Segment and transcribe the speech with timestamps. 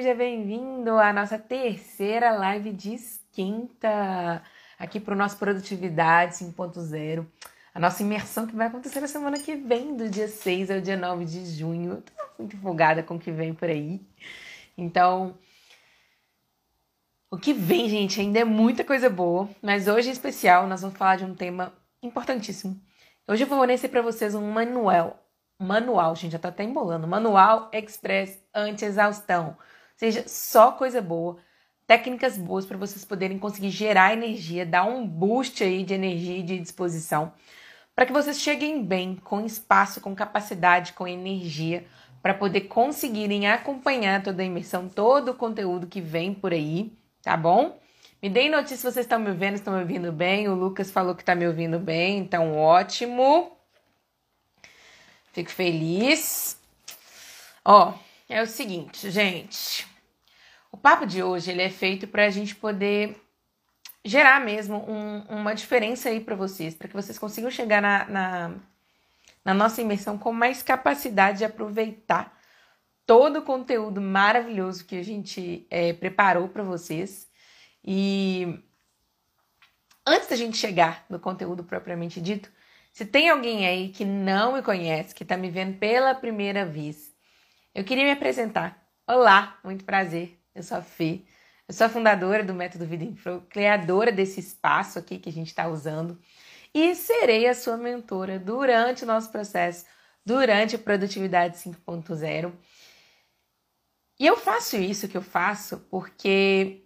[0.00, 4.42] Seja bem-vindo à nossa terceira live de esquenta
[4.78, 7.26] aqui para o nosso Produtividade 5.0.
[7.74, 10.96] A nossa imersão que vai acontecer na semana que vem, do dia 6 ao dia
[10.96, 12.00] 9 de junho.
[12.00, 14.00] Tô muito empolgada com o que vem por aí.
[14.74, 15.36] Então,
[17.30, 20.96] o que vem, gente, ainda é muita coisa boa, mas hoje em especial nós vamos
[20.96, 22.80] falar de um tema importantíssimo.
[23.28, 25.20] Hoje eu vou fornecer para vocês um manual
[25.60, 27.06] manual, gente, já tá até embolando.
[27.06, 29.56] Manual Express anti-exaustão.
[30.00, 31.36] Seja, só coisa boa,
[31.86, 36.42] técnicas boas para vocês poderem conseguir gerar energia, dar um boost aí de energia e
[36.42, 37.34] de disposição,
[37.94, 41.84] para que vocês cheguem bem, com espaço, com capacidade, com energia,
[42.22, 46.90] para poder conseguirem acompanhar toda a imersão, todo o conteúdo que vem por aí,
[47.22, 47.78] tá bom?
[48.22, 50.48] Me deem notícia se vocês estão me vendo, estão me ouvindo bem.
[50.48, 53.52] O Lucas falou que está me ouvindo bem, então ótimo.
[55.34, 56.58] Fico feliz.
[57.62, 57.92] Ó,
[58.30, 59.89] é o seguinte, gente.
[60.72, 63.20] O papo de hoje ele é feito para a gente poder
[64.04, 68.54] gerar mesmo um, uma diferença aí para vocês, para que vocês consigam chegar na, na,
[69.44, 72.38] na nossa imersão com mais capacidade de aproveitar
[73.06, 77.28] todo o conteúdo maravilhoso que a gente é, preparou para vocês.
[77.84, 78.62] E
[80.06, 82.50] antes da gente chegar no conteúdo propriamente dito,
[82.92, 87.14] se tem alguém aí que não me conhece, que está me vendo pela primeira vez,
[87.74, 88.80] eu queria me apresentar.
[89.06, 90.39] Olá, muito prazer.
[90.54, 91.22] Eu sou a Fê.
[91.68, 95.32] Eu sou a fundadora do Método Vida em Flow, criadora desse espaço aqui que a
[95.32, 96.20] gente está usando
[96.74, 99.84] e serei a sua mentora durante o nosso processo,
[100.24, 102.52] durante a Produtividade 5.0.
[104.18, 106.84] E eu faço isso que eu faço porque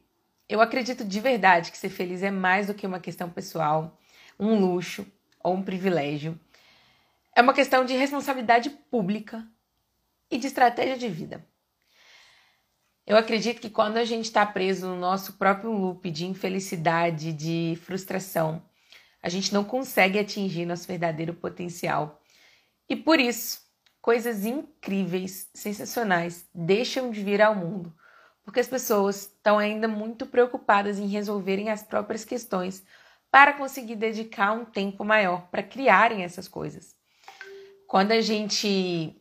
[0.49, 3.99] eu acredito de verdade que ser feliz é mais do que uma questão pessoal,
[4.39, 5.07] um luxo,
[5.43, 6.39] ou um privilégio.
[7.35, 9.47] É uma questão de responsabilidade pública
[10.31, 11.45] e de estratégia de vida.
[13.07, 17.79] Eu acredito que quando a gente está preso no nosso próprio loop de infelicidade, de
[17.83, 18.63] frustração,
[19.23, 22.23] a gente não consegue atingir nosso verdadeiro potencial.
[22.89, 23.61] E por isso,
[24.01, 27.95] coisas incríveis, sensacionais deixam de vir ao mundo,
[28.43, 32.85] porque as pessoas estão ainda muito preocupadas em resolverem as próprias questões
[33.31, 36.95] para conseguir dedicar um tempo maior para criarem essas coisas.
[37.87, 39.21] Quando a gente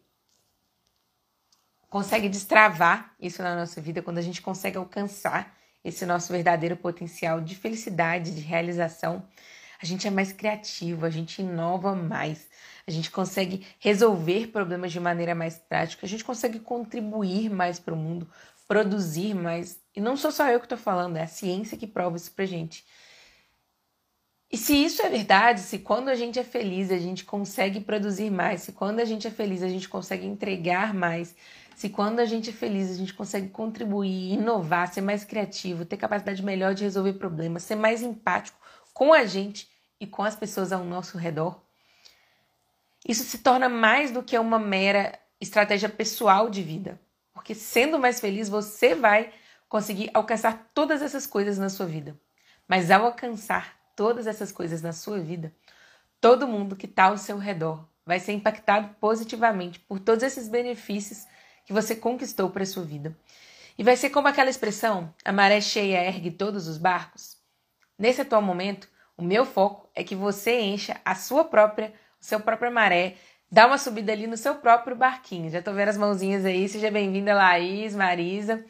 [1.94, 5.56] consegue destravar isso na nossa vida, quando a gente consegue alcançar
[5.86, 9.24] esse nosso verdadeiro potencial de felicidade, de realização,
[9.80, 12.50] a gente é mais criativo, a gente inova mais,
[12.88, 17.94] a gente consegue resolver problemas de maneira mais prática, a gente consegue contribuir mais para
[17.94, 18.28] o mundo,
[18.68, 19.80] produzir mais.
[19.96, 22.46] E não sou só eu que estou falando, é a ciência que prova isso para
[22.46, 22.84] gente.
[24.52, 28.32] E se isso é verdade, se quando a gente é feliz a gente consegue produzir
[28.32, 31.36] mais, se quando a gente é feliz a gente consegue entregar mais,
[31.76, 35.98] se quando a gente é feliz a gente consegue contribuir, inovar, ser mais criativo, ter
[35.98, 38.58] capacidade melhor de resolver problemas, ser mais empático
[38.94, 39.70] com a gente
[40.00, 41.62] e com as pessoas ao nosso redor,
[43.08, 47.00] isso se torna mais do que uma mera estratégia pessoal de vida.
[47.34, 49.34] Porque sendo mais feliz, você vai
[49.68, 52.18] conseguir alcançar todas essas coisas na sua vida.
[52.68, 55.54] Mas ao alcançar todas essas coisas na sua vida,
[56.22, 61.26] todo mundo que está ao seu redor vai ser impactado positivamente por todos esses benefícios
[61.66, 63.16] que você conquistou para sua vida.
[63.78, 67.38] E vai ser como aquela expressão: a maré cheia ergue todos os barcos.
[67.98, 68.88] Nesse atual momento,
[69.18, 73.16] o meu foco é que você encha a sua própria, seu própria maré,
[73.52, 75.50] dá uma subida ali no seu próprio barquinho.
[75.50, 76.68] Já estou vendo as mãozinhas aí.
[76.68, 78.66] Seja bem-vinda, Laís, Marisa.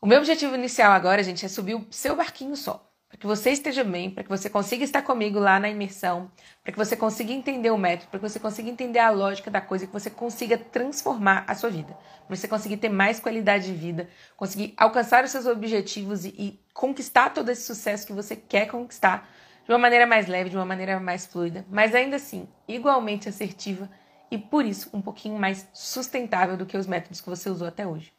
[0.00, 2.89] O meu objetivo inicial agora, gente, é subir o seu barquinho só
[3.20, 6.30] que você esteja bem, para que você consiga estar comigo lá na imersão,
[6.62, 9.60] para que você consiga entender o método, para que você consiga entender a lógica da
[9.60, 11.94] coisa, que você consiga transformar a sua vida,
[12.26, 16.60] para você conseguir ter mais qualidade de vida, conseguir alcançar os seus objetivos e, e
[16.72, 19.28] conquistar todo esse sucesso que você quer conquistar
[19.66, 23.90] de uma maneira mais leve, de uma maneira mais fluida, mas ainda assim igualmente assertiva
[24.30, 27.86] e por isso um pouquinho mais sustentável do que os métodos que você usou até
[27.86, 28.14] hoje.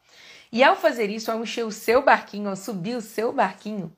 [0.52, 3.92] E ao fazer isso, ao encher o seu barquinho, ao subir o seu barquinho,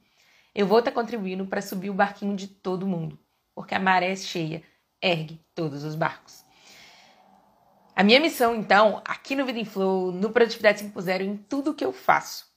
[0.54, 3.20] eu vou estar contribuindo para subir o barquinho de todo mundo,
[3.56, 4.64] porque a maré cheia
[5.02, 6.44] ergue todos os barcos.
[7.96, 11.86] A minha missão, então, aqui no Vida em Flow, no Produtividade 5.0, em tudo que
[11.86, 12.52] eu faço,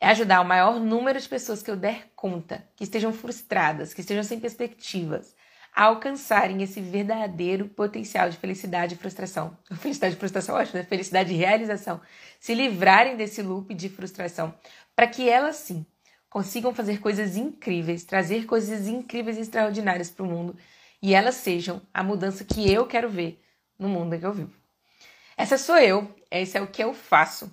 [0.00, 4.00] é ajudar o maior número de pessoas que eu der conta, que estejam frustradas, que
[4.00, 5.34] estejam sem perspectivas,
[5.74, 9.56] a alcançarem esse verdadeiro potencial de felicidade e frustração.
[9.80, 10.82] Felicidade e frustração, acho, né?
[10.82, 12.00] Felicidade e realização.
[12.40, 14.54] Se livrarem desse loop de frustração,
[14.94, 15.86] para que elas sim
[16.30, 20.56] consigam fazer coisas incríveis, trazer coisas incríveis e extraordinárias para o mundo
[21.00, 23.42] e elas sejam a mudança que eu quero ver
[23.78, 24.52] no mundo em que eu vivo.
[25.36, 27.50] Essa sou eu, esse é o que eu faço.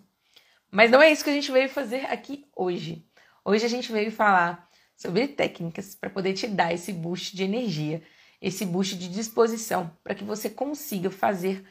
[0.71, 3.05] Mas não é isso que a gente veio fazer aqui hoje.
[3.43, 4.67] Hoje a gente veio falar
[4.97, 8.01] sobre técnicas para poder te dar esse boost de energia,
[8.41, 11.63] esse boost de disposição, para que você consiga fazer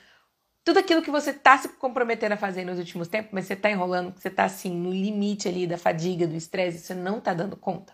[0.65, 3.71] tudo aquilo que você está se comprometendo a fazer nos últimos tempos, mas você está
[3.71, 7.55] enrolando, você está assim no limite ali da fadiga, do estresse, você não está dando
[7.55, 7.93] conta.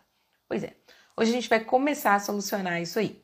[0.48, 0.74] Pois é.
[1.16, 3.20] Hoje a gente vai começar a solucionar isso aí.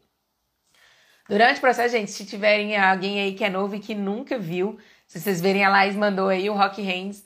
[1.29, 4.79] Durante o processo, gente, se tiverem alguém aí que é novo e que nunca viu,
[5.07, 7.25] se vocês verem a Laís mandou aí o Rock Hands,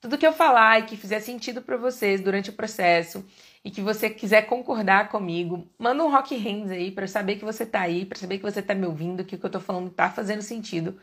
[0.00, 3.24] tudo que eu falar e que fizer sentido para vocês durante o processo
[3.64, 7.64] e que você quiser concordar comigo, manda um Rock Hands aí para saber que você
[7.64, 9.90] tá aí, para saber que você tá me ouvindo, que o que eu tô falando
[9.90, 10.98] tá fazendo sentido.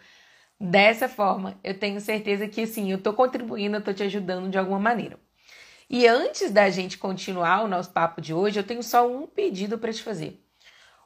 [0.59, 4.57] Dessa forma, eu tenho certeza que sim, eu estou contribuindo, eu estou te ajudando de
[4.57, 5.17] alguma maneira.
[5.89, 9.77] E antes da gente continuar o nosso papo de hoje, eu tenho só um pedido
[9.79, 10.43] para te fazer.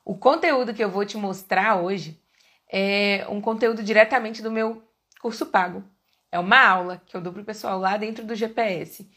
[0.03, 2.19] O conteúdo que eu vou te mostrar hoje
[2.67, 4.83] é um conteúdo diretamente do meu
[5.21, 5.83] curso pago.
[6.31, 9.07] É uma aula que eu dou para o pessoal lá dentro do GPS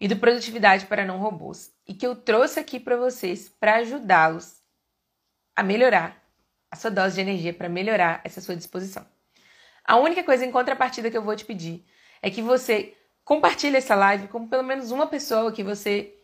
[0.00, 1.72] e do Produtividade para Não Robôs.
[1.86, 4.62] E que eu trouxe aqui para vocês para ajudá-los
[5.56, 6.22] a melhorar
[6.70, 9.11] a sua dose de energia, para melhorar essa sua disposição.
[9.92, 11.84] A única coisa em contrapartida que eu vou te pedir
[12.22, 12.96] é que você
[13.26, 16.14] compartilhe essa live com pelo menos uma pessoa que você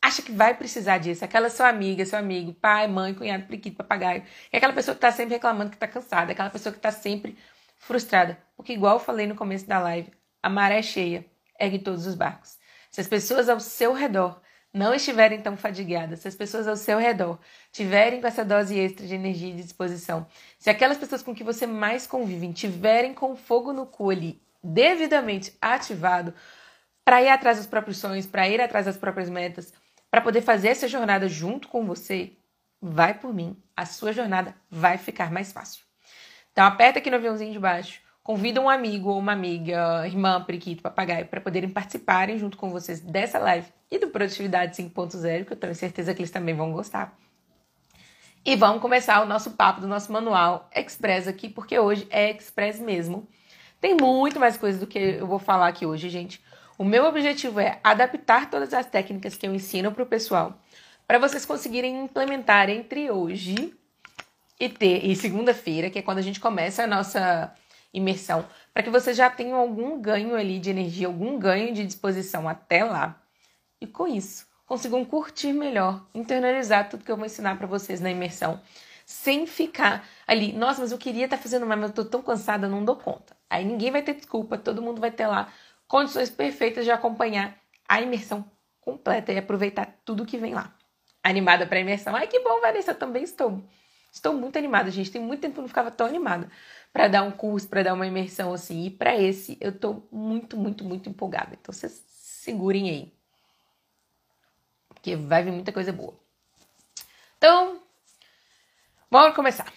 [0.00, 1.24] acha que vai precisar disso.
[1.24, 4.22] Aquela sua amiga, seu amigo, pai, mãe, cunhado, periquito, papagaio.
[4.52, 7.36] É aquela pessoa que está sempre reclamando que está cansada, aquela pessoa que está sempre
[7.78, 8.38] frustrada.
[8.56, 11.26] Porque, igual eu falei no começo da live, a maré cheia
[11.58, 12.56] ergue todos os barcos.
[12.92, 14.40] Se as pessoas ao seu redor
[14.76, 17.38] não estiverem tão fadigadas, se as pessoas ao seu redor
[17.72, 20.26] tiverem com essa dose extra de energia e disposição,
[20.58, 25.56] se aquelas pessoas com que você mais convive tiverem com fogo no cu ali devidamente
[25.62, 26.34] ativado
[27.02, 29.72] para ir atrás dos próprios sonhos, para ir atrás das próprias metas,
[30.10, 32.32] para poder fazer essa jornada junto com você,
[32.78, 35.84] vai por mim, a sua jornada vai ficar mais fácil.
[36.52, 40.82] Então aperta aqui no aviãozinho de baixo, Convida um amigo ou uma amiga, irmã, periquito,
[40.82, 45.56] papagaio, para poderem participarem junto com vocês dessa live e do Produtividade 5.0, que eu
[45.56, 47.16] tenho certeza que eles também vão gostar.
[48.44, 52.78] E vamos começar o nosso papo do nosso manual Express aqui, porque hoje é Express
[52.78, 53.28] mesmo.
[53.80, 56.40] Tem muito mais coisa do que eu vou falar aqui hoje, gente.
[56.78, 60.60] O meu objetivo é adaptar todas as técnicas que eu ensino para o pessoal,
[61.06, 63.74] para vocês conseguirem implementar entre hoje
[64.60, 67.52] e ter e segunda-feira, que é quando a gente começa a nossa
[67.92, 72.48] imersão, para que vocês já tenham algum ganho ali de energia, algum ganho de disposição
[72.48, 73.20] até lá.
[73.80, 78.10] E com isso, consigam curtir melhor, internalizar tudo que eu vou ensinar para vocês na
[78.10, 78.60] imersão,
[79.04, 82.22] sem ficar ali, nossa, mas eu queria estar tá fazendo mais, mas eu tô tão
[82.22, 83.36] cansada, não dou conta.
[83.48, 85.52] Aí ninguém vai ter desculpa, todo mundo vai ter lá
[85.86, 87.56] condições perfeitas de acompanhar
[87.88, 88.44] a imersão
[88.80, 90.74] completa e aproveitar tudo que vem lá.
[91.22, 92.14] Animada para a imersão?
[92.14, 93.62] Ai, que bom, Vanessa, eu também estou.
[94.12, 95.10] Estou muito animada, gente.
[95.10, 96.48] Tem muito tempo que eu não ficava tão animada
[96.92, 98.86] para dar um curso, para dar uma imersão assim.
[98.86, 101.50] E para esse eu tô muito, muito, muito empolgada.
[101.60, 103.15] Então vocês segurem aí.
[105.06, 106.18] Porque vai vir muita coisa boa.
[107.38, 107.80] Então,
[109.08, 109.72] vamos começar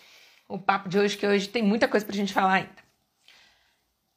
[0.47, 2.83] o papo de hoje, que hoje tem muita coisa pra gente falar ainda.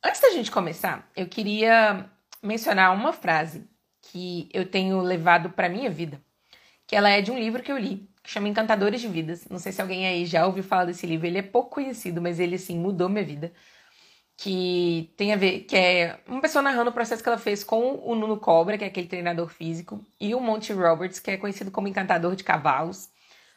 [0.02, 2.10] Antes da gente começar, eu queria
[2.42, 3.68] mencionar uma frase
[4.00, 6.18] que eu tenho levado para minha vida,
[6.86, 9.46] que ela é de um livro que eu li, que chama Encantadores de Vidas.
[9.50, 11.26] Não sei se alguém aí já ouviu falar desse livro.
[11.26, 13.52] Ele é pouco conhecido, mas ele, assim, mudou minha vida.
[14.42, 18.00] Que tem a ver, que é uma pessoa narrando o processo que ela fez com
[18.02, 21.70] o Nuno Cobra, que é aquele treinador físico, e o Monty Roberts, que é conhecido
[21.70, 23.08] como encantador de cavalos.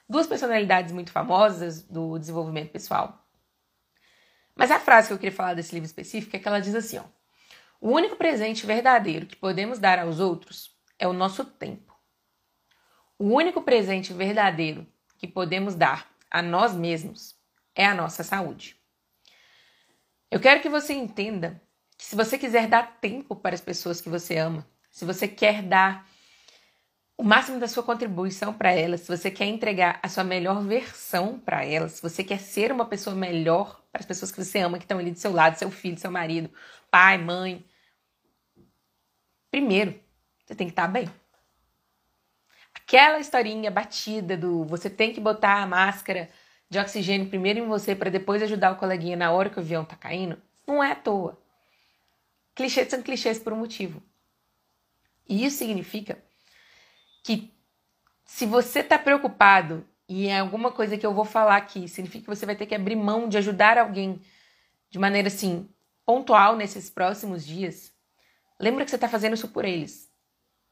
[0.08, 3.20] Duas personalidades muito famosas do desenvolvimento pessoal.
[4.56, 7.00] Mas a frase que eu queria falar desse livro específico é que ela diz assim,
[7.00, 7.04] ó.
[7.82, 11.98] O único presente verdadeiro que podemos dar aos outros é o nosso tempo.
[13.18, 14.86] O único presente verdadeiro
[15.18, 17.36] que podemos dar a nós mesmos
[17.74, 18.80] é a nossa saúde.
[20.36, 21.62] Eu quero que você entenda
[21.98, 25.64] que se você quiser dar tempo para as pessoas que você ama, se você quer
[25.64, 26.06] dar
[27.18, 31.40] o máximo da sua contribuição para elas, se você quer entregar a sua melhor versão
[31.40, 34.78] para elas, se você quer ser uma pessoa melhor para as pessoas que você ama,
[34.78, 36.52] que estão ali do seu lado, seu filho, seu marido,
[36.92, 37.66] pai, mãe,
[39.50, 39.98] primeiro,
[40.46, 41.10] você tem que estar bem.
[42.74, 46.30] Aquela historinha batida do você tem que botar a máscara
[46.70, 49.86] de oxigênio primeiro em você para depois ajudar o coleguinha na hora que o avião
[49.86, 51.40] tá caindo, não é à toa.
[52.54, 54.02] Clichês são clichês por um motivo.
[55.28, 56.18] E isso significa
[57.24, 57.54] que
[58.24, 62.36] se você está preocupado e é alguma coisa que eu vou falar aqui, significa que
[62.36, 64.22] você vai ter que abrir mão de ajudar alguém
[64.90, 65.68] de maneira assim
[66.06, 67.92] pontual nesses próximos dias.
[68.60, 70.10] Lembra que você está fazendo isso por eles.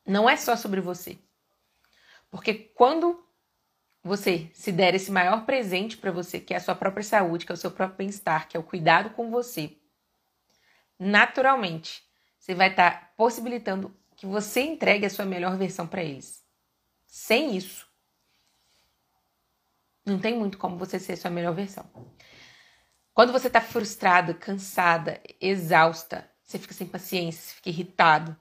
[0.05, 1.17] Não é só sobre você.
[2.29, 3.23] Porque quando
[4.03, 7.51] você se der esse maior presente para você, que é a sua própria saúde, que
[7.51, 9.77] é o seu próprio bem-estar, que é o cuidado com você,
[10.99, 12.03] naturalmente,
[12.37, 16.43] você vai estar tá possibilitando que você entregue a sua melhor versão para eles.
[17.05, 17.87] Sem isso,
[20.05, 21.89] não tem muito como você ser a sua melhor versão.
[23.13, 28.35] Quando você está frustrada, cansada, exausta, você fica sem paciência, você fica irritado,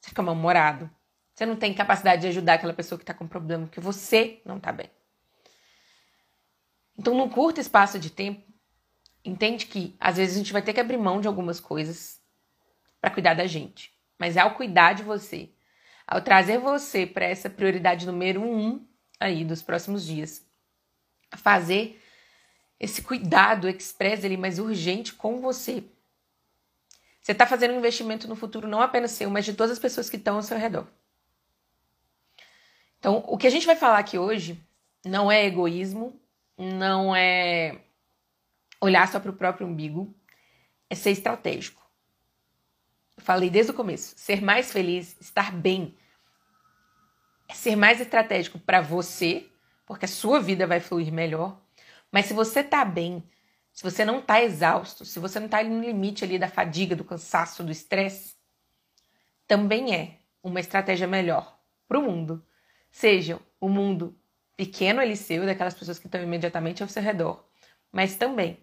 [0.00, 0.90] você fica mal-humorado.
[1.34, 4.58] Você não tem capacidade de ajudar aquela pessoa que está com problema, porque você não
[4.58, 4.90] está bem.
[7.00, 8.46] Então, num curto espaço de tempo,
[9.24, 12.20] entende que às vezes a gente vai ter que abrir mão de algumas coisas
[13.00, 13.90] para cuidar da gente.
[14.18, 15.48] Mas ao cuidar de você,
[16.06, 18.86] ao trazer você para essa prioridade número um
[19.18, 20.46] aí dos próximos dias,
[21.38, 21.98] fazer
[22.78, 25.82] esse cuidado express ali mais urgente com você.
[27.22, 30.10] Você está fazendo um investimento no futuro não apenas seu, mas de todas as pessoas
[30.10, 30.86] que estão ao seu redor.
[32.98, 34.62] Então, o que a gente vai falar aqui hoje
[35.02, 36.19] não é egoísmo,
[36.62, 37.80] não é
[38.80, 40.14] olhar só para o próprio umbigo,
[40.88, 41.80] é ser estratégico.
[43.16, 45.96] Eu falei desde o começo, ser mais feliz, estar bem,
[47.48, 49.50] é ser mais estratégico para você
[49.90, 51.60] porque a sua vida vai fluir melhor.
[52.12, 53.24] Mas se você tá bem,
[53.72, 57.02] se você não tá exausto, se você não tá no limite ali da fadiga, do
[57.02, 58.36] cansaço, do estresse,
[59.48, 62.40] também é uma estratégia melhor para o mundo.
[62.88, 64.16] Seja o mundo
[64.60, 67.42] pequeno ali seu, daquelas pessoas que estão imediatamente ao seu redor,
[67.90, 68.62] mas também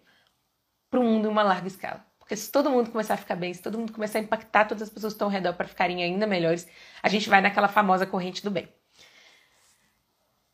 [0.92, 2.06] para o mundo em uma larga escala.
[2.20, 4.84] Porque se todo mundo começar a ficar bem, se todo mundo começar a impactar todas
[4.84, 6.68] as pessoas que estão ao redor para ficarem ainda melhores,
[7.02, 8.72] a gente vai naquela famosa corrente do bem.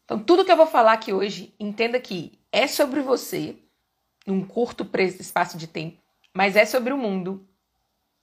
[0.06, 3.58] Então, tudo que eu vou falar aqui hoje, entenda que é sobre você,
[4.26, 6.02] num curto espaço de tempo,
[6.34, 7.46] mas é sobre o mundo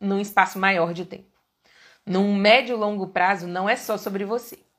[0.01, 1.39] num espaço maior de tempo.
[2.07, 4.70] Num médio e longo prazo, não é só sobre você.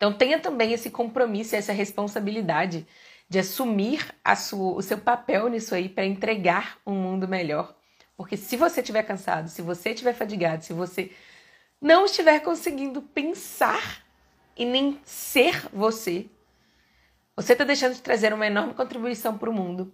[0.00, 2.86] Então, tenha também esse compromisso, essa responsabilidade
[3.28, 7.76] de assumir sua, o seu papel nisso aí para entregar um mundo melhor.
[8.16, 11.12] Porque se você estiver cansado, se você estiver fadigado, se você
[11.78, 14.02] não estiver conseguindo pensar
[14.56, 16.30] e nem ser você,
[17.36, 19.92] você está deixando de trazer uma enorme contribuição para o mundo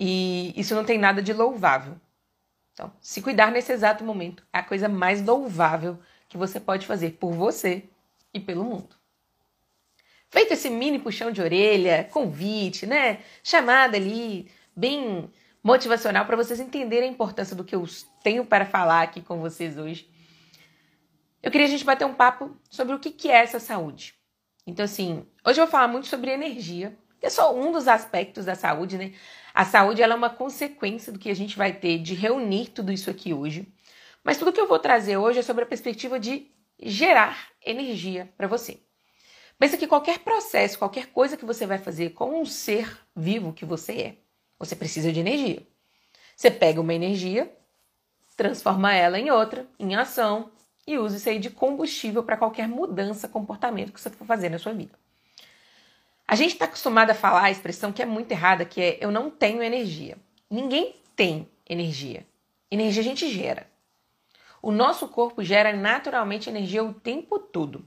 [0.00, 2.00] e isso não tem nada de louvável.
[2.72, 5.98] Então, se cuidar nesse exato momento é a coisa mais louvável
[6.30, 7.84] que você pode fazer por você
[8.32, 9.03] e pelo mundo.
[10.34, 13.20] Feito esse mini puxão de orelha, convite, né?
[13.40, 15.30] Chamada ali, bem
[15.62, 17.86] motivacional para vocês entenderem a importância do que eu
[18.20, 20.10] tenho para falar aqui com vocês hoje.
[21.40, 24.16] Eu queria a gente bater um papo sobre o que é essa saúde.
[24.66, 28.44] Então, assim, hoje eu vou falar muito sobre energia, que é só um dos aspectos
[28.44, 29.12] da saúde, né?
[29.54, 32.90] A saúde ela é uma consequência do que a gente vai ter de reunir tudo
[32.90, 33.72] isso aqui hoje.
[34.24, 36.50] Mas tudo que eu vou trazer hoje é sobre a perspectiva de
[36.82, 38.80] gerar energia para você.
[39.58, 43.64] Pensa que qualquer processo, qualquer coisa que você vai fazer com um ser vivo que
[43.64, 44.16] você é,
[44.58, 45.62] você precisa de energia.
[46.36, 47.50] Você pega uma energia,
[48.36, 50.50] transforma ela em outra, em ação,
[50.86, 54.58] e use isso aí de combustível para qualquer mudança, comportamento que você for fazer na
[54.58, 54.92] sua vida.
[56.26, 59.10] A gente está acostumado a falar a expressão que é muito errada, que é eu
[59.10, 60.16] não tenho energia.
[60.50, 62.26] Ninguém tem energia.
[62.70, 63.66] Energia a gente gera.
[64.60, 67.86] O nosso corpo gera naturalmente energia o tempo todo.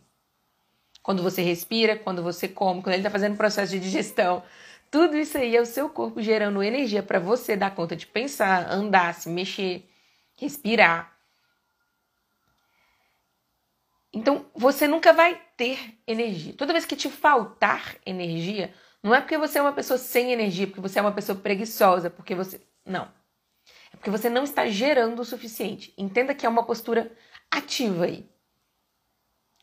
[1.08, 4.44] Quando você respira, quando você come, quando ele está fazendo processo de digestão,
[4.92, 8.70] tudo isso aí é o seu corpo gerando energia para você dar conta de pensar,
[8.70, 9.90] andar, se mexer,
[10.36, 11.18] respirar.
[14.12, 16.54] Então, você nunca vai ter energia.
[16.58, 20.68] Toda vez que te faltar energia, não é porque você é uma pessoa sem energia,
[20.68, 22.60] porque você é uma pessoa preguiçosa, porque você.
[22.86, 23.10] Não.
[23.94, 25.94] É porque você não está gerando o suficiente.
[25.98, 27.10] Entenda que é uma postura
[27.50, 28.28] ativa aí.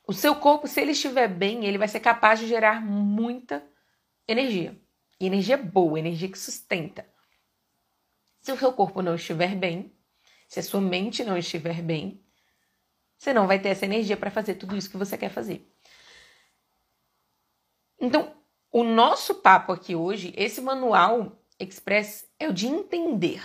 [0.07, 3.67] O seu corpo, se ele estiver bem, ele vai ser capaz de gerar muita
[4.29, 4.79] energia.
[5.19, 7.09] E energia boa, energia que sustenta.
[8.43, 9.97] Se o seu corpo não estiver bem,
[10.47, 12.23] se a sua mente não estiver bem,
[13.17, 15.67] você não vai ter essa energia para fazer tudo isso que você quer fazer.
[17.99, 18.37] Então,
[18.71, 23.43] o nosso papo aqui hoje, esse manual express é o de entender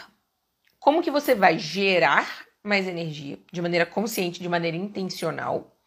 [0.80, 5.79] como que você vai gerar mais energia de maneira consciente, de maneira intencional.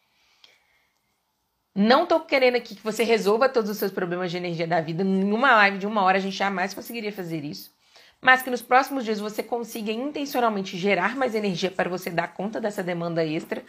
[1.74, 5.02] Não tô querendo aqui que você resolva todos os seus problemas de energia da vida.
[5.02, 7.74] Numa live de uma hora a gente jamais conseguiria fazer isso.
[8.20, 12.60] Mas que nos próximos dias você consiga intencionalmente gerar mais energia para você dar conta
[12.60, 13.64] dessa demanda extra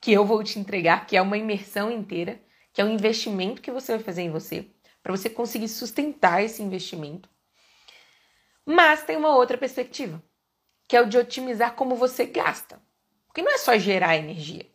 [0.00, 2.40] que eu vou te entregar, que é uma imersão inteira,
[2.72, 4.66] que é um investimento que você vai fazer em você,
[5.02, 7.28] para você conseguir sustentar esse investimento.
[8.66, 10.22] Mas tem uma outra perspectiva,
[10.86, 12.82] que é o de otimizar como você gasta.
[13.26, 14.66] Porque não é só gerar energia.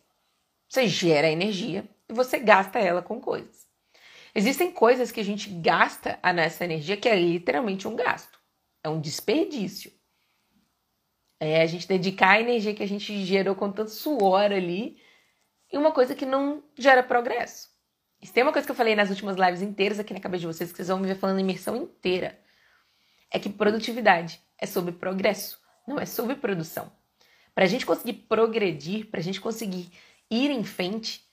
[0.68, 3.66] Você gera energia e você gasta ela com coisas.
[4.34, 8.38] Existem coisas que a gente gasta a nossa energia que é literalmente um gasto.
[8.84, 9.92] É um desperdício.
[11.40, 14.96] É a gente dedicar a energia que a gente gerou com tanto suor ali
[15.72, 17.70] em uma coisa que não gera progresso.
[18.20, 20.46] Isso tem uma coisa que eu falei nas últimas lives inteiras aqui na cabeça de
[20.46, 22.38] vocês, que vocês vão me ver falando imersão inteira.
[23.30, 26.92] É que produtividade é sobre progresso, não é sobre produção.
[27.54, 29.90] Para a gente conseguir progredir, para a gente conseguir
[30.30, 31.26] ir em frente,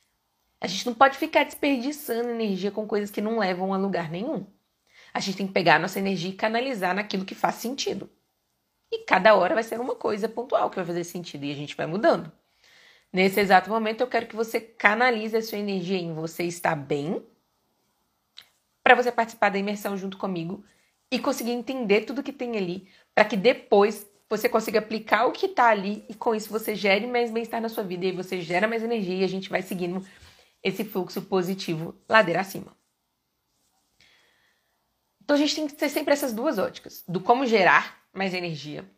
[0.61, 4.45] a gente não pode ficar desperdiçando energia com coisas que não levam a lugar nenhum.
[5.13, 8.09] A gente tem que pegar a nossa energia e canalizar naquilo que faz sentido.
[8.91, 11.75] E cada hora vai ser uma coisa pontual que vai fazer sentido e a gente
[11.75, 12.31] vai mudando.
[13.11, 17.23] Nesse exato momento, eu quero que você canalize a sua energia em você estar bem,
[18.83, 20.63] para você participar da imersão junto comigo
[21.11, 25.47] e conseguir entender tudo que tem ali, para que depois você consiga aplicar o que
[25.47, 28.67] está ali e com isso você gere mais bem-estar na sua vida e você gera
[28.67, 30.05] mais energia e a gente vai seguindo
[30.63, 32.75] esse fluxo positivo ladeira acima.
[35.21, 38.89] Então a gente tem que ter sempre essas duas óticas, do como gerar mais energia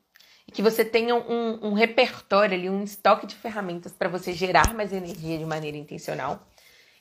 [0.48, 4.74] e que você tenha um, um repertório ali, um estoque de ferramentas para você gerar
[4.74, 6.48] mais energia de maneira intencional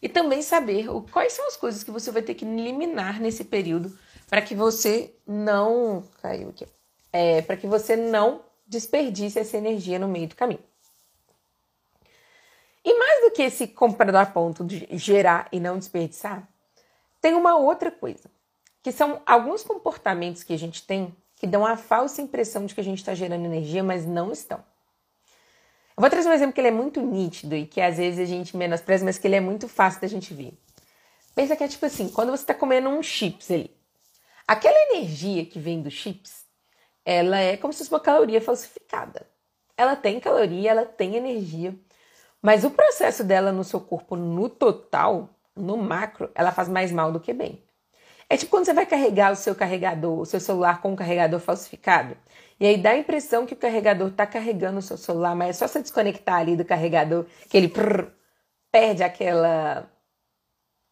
[0.03, 3.45] e também saber o, quais são as coisas que você vai ter que eliminar nesse
[3.45, 3.97] período
[4.29, 6.67] para que você não caiu aqui
[7.13, 10.63] é, para que você não desperdice essa energia no meio do caminho.
[13.31, 16.49] Do que esse comprador ponto de gerar e não desperdiçar,
[17.21, 18.29] tem uma outra coisa,
[18.83, 22.81] que são alguns comportamentos que a gente tem que dão a falsa impressão de que
[22.81, 24.59] a gente está gerando energia, mas não estão.
[25.97, 28.25] Eu vou trazer um exemplo que ele é muito nítido e que às vezes a
[28.25, 30.53] gente menospreza, mas que ele é muito fácil da gente ver.
[31.33, 33.71] Pensa que é tipo assim, quando você está comendo um chips ali,
[34.45, 36.45] aquela energia que vem dos chips,
[37.05, 39.25] ela é como se fosse uma caloria falsificada.
[39.77, 41.79] Ela tem caloria, ela tem energia,
[42.43, 47.13] mas o processo dela no seu corpo, no total, no macro, ela faz mais mal
[47.13, 47.63] do que bem.
[48.29, 51.41] É tipo quando você vai carregar o seu carregador, o seu celular com um carregador
[51.41, 52.17] falsificado.
[52.61, 55.53] E aí dá a impressão que o carregador está carregando o seu celular, mas é
[55.55, 58.07] só você desconectar ali do carregador que ele prrr,
[58.71, 59.91] perde aquela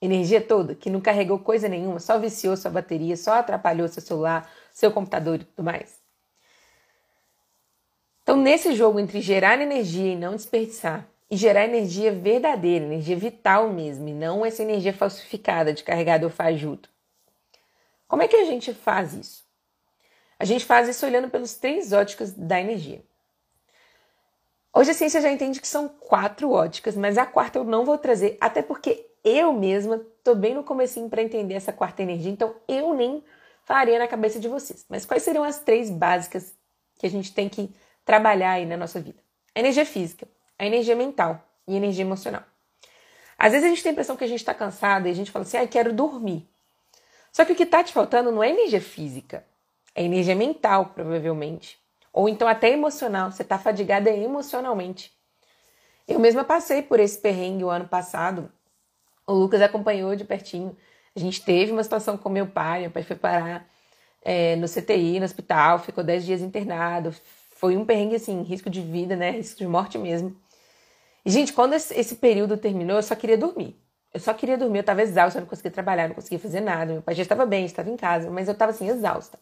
[0.01, 4.51] energia toda, que não carregou coisa nenhuma, só viciou sua bateria, só atrapalhou seu celular,
[4.73, 6.01] seu computador e tudo mais.
[8.23, 13.71] Então, nesse jogo entre gerar energia e não desperdiçar, e gerar energia verdadeira, energia vital
[13.71, 16.89] mesmo, e não essa energia falsificada de carregador fajuto.
[18.07, 19.45] Como é que a gente faz isso?
[20.39, 23.03] A gente faz isso olhando pelos três óticas da energia.
[24.73, 27.99] Hoje a ciência já entende que são quatro óticas, mas a quarta eu não vou
[27.99, 32.55] trazer, até porque eu mesma estou bem no comecinho para entender essa quarta energia, então
[32.67, 33.23] eu nem
[33.65, 34.87] faria na cabeça de vocês.
[34.89, 36.55] Mas quais seriam as três básicas
[36.99, 37.71] que a gente tem que
[38.05, 39.19] trabalhar aí na nossa vida?
[39.55, 42.43] A energia física, a energia mental e energia emocional.
[43.39, 45.31] Às vezes a gente tem a impressão que a gente está cansado e a gente
[45.31, 46.49] fala assim, ah, quero dormir.
[47.33, 49.45] Só que o que está te faltando não é energia física,
[49.95, 51.79] é energia mental, provavelmente.
[52.13, 55.13] Ou então até emocional, você está fadigada emocionalmente.
[56.07, 58.51] Eu mesma passei por esse perrengue o ano passado.
[59.27, 60.77] O Lucas acompanhou de pertinho.
[61.15, 63.69] A gente teve uma situação com meu pai, meu pai foi parar
[64.23, 67.15] é, no CTI, no hospital, ficou 10 dias internado.
[67.55, 69.31] Foi um perrengue, assim, risco de vida, né?
[69.33, 70.35] Risco de morte mesmo.
[71.29, 73.79] E, gente, quando esse período terminou, eu só queria dormir.
[74.15, 76.91] Eu só queria dormir, eu tava exausta, eu não conseguia trabalhar, não conseguia fazer nada.
[76.91, 79.39] Meu pai já estava bem, estava em casa, mas eu estava assim, exausta.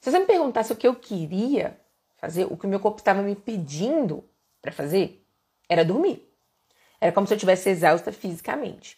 [0.00, 1.76] Se você me perguntasse o que eu queria
[2.16, 4.22] fazer, o que meu corpo estava me pedindo
[4.62, 5.26] para fazer,
[5.68, 6.32] era dormir.
[7.00, 8.96] Era como se eu tivesse exausta fisicamente.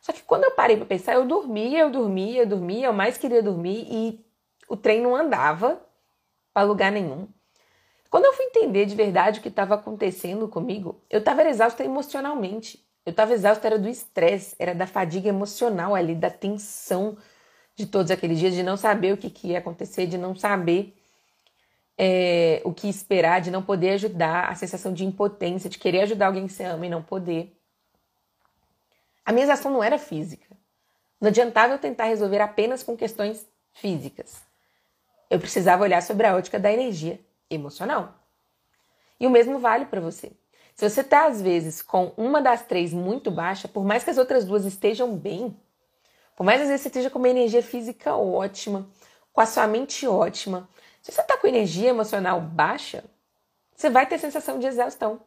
[0.00, 3.18] Só que quando eu parei para pensar, eu dormia, eu dormia, eu dormia, eu mais
[3.18, 4.24] queria dormir e
[4.66, 5.78] o trem não andava
[6.54, 7.28] para lugar nenhum.
[8.12, 12.78] Quando eu fui entender de verdade o que estava acontecendo comigo, eu estava exausta emocionalmente.
[13.06, 17.16] Eu estava exausta era do estresse, era da fadiga emocional ali, da tensão
[17.74, 20.94] de todos aqueles dias, de não saber o que, que ia acontecer, de não saber
[21.96, 26.26] é, o que esperar, de não poder ajudar, a sensação de impotência, de querer ajudar
[26.26, 27.58] alguém que você ama e não poder.
[29.24, 30.54] A minha exaustão não era física.
[31.18, 34.36] Não adiantava eu tentar resolver apenas com questões físicas.
[35.30, 37.18] Eu precisava olhar sobre a ótica da energia
[37.54, 38.14] emocional.
[39.18, 40.32] E o mesmo vale para você.
[40.74, 44.18] Se você está, às vezes, com uma das três muito baixa, por mais que as
[44.18, 45.56] outras duas estejam bem,
[46.36, 48.88] por mais às vezes você esteja com uma energia física ótima,
[49.32, 50.68] com a sua mente ótima,
[51.02, 53.04] se você está com energia emocional baixa,
[53.74, 55.20] você vai ter sensação de exaustão.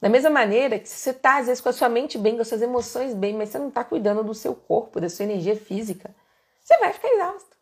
[0.00, 2.42] Da mesma maneira que se você está, às vezes, com a sua mente bem, com
[2.42, 5.56] as suas emoções bem, mas você não está cuidando do seu corpo, da sua energia
[5.56, 6.14] física,
[6.62, 7.57] você vai ficar exausto.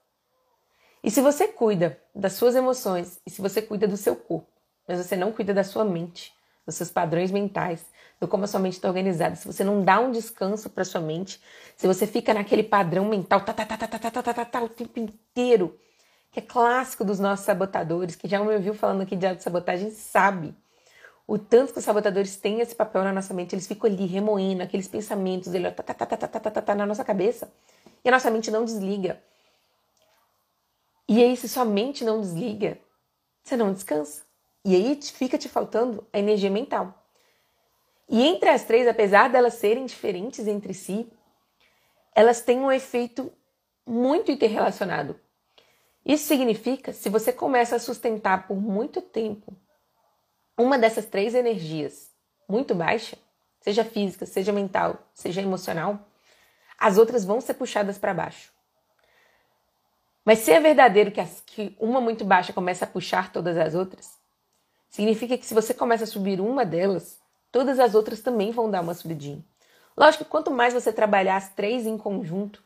[1.06, 4.48] E se você cuida das suas emoções, e se você cuida do seu corpo,
[4.88, 6.34] mas você não cuida da sua mente,
[6.66, 7.86] dos seus padrões mentais,
[8.20, 11.00] do como a sua mente está organizada, se você não dá um descanso para sua
[11.00, 11.40] mente,
[11.76, 14.62] se você fica naquele padrão mental tá, tá, tá, tá, tá, tá, tá, tá, tá,
[14.64, 15.78] o tempo inteiro,
[16.32, 20.56] que é clássico dos nossos sabotadores, que já me ouviu falando aqui de autossabotagem, sabe
[21.24, 24.60] o tanto que os sabotadores têm esse papel na nossa mente, eles ficam ali remoendo
[24.60, 27.48] aqueles pensamentos, ele tá, tá, tá, tá, tá, tá, tá, tá, na nossa cabeça,
[28.04, 29.20] e a nossa mente não desliga.
[31.08, 32.78] E aí, se sua mente não desliga,
[33.42, 34.24] você não descansa.
[34.64, 37.06] E aí fica te faltando a energia mental.
[38.08, 41.10] E entre as três, apesar delas serem diferentes entre si,
[42.14, 43.32] elas têm um efeito
[43.86, 45.18] muito interrelacionado.
[46.04, 49.56] Isso significa, se você começa a sustentar por muito tempo
[50.56, 52.10] uma dessas três energias
[52.48, 53.18] muito baixa,
[53.60, 56.08] seja física, seja mental, seja emocional,
[56.78, 58.55] as outras vão ser puxadas para baixo.
[60.26, 63.76] Mas se é verdadeiro que, as, que uma muito baixa começa a puxar todas as
[63.76, 64.10] outras,
[64.90, 67.20] significa que se você começa a subir uma delas,
[67.52, 69.44] todas as outras também vão dar uma subidinha.
[69.96, 72.60] Lógico que quanto mais você trabalhar as três em conjunto,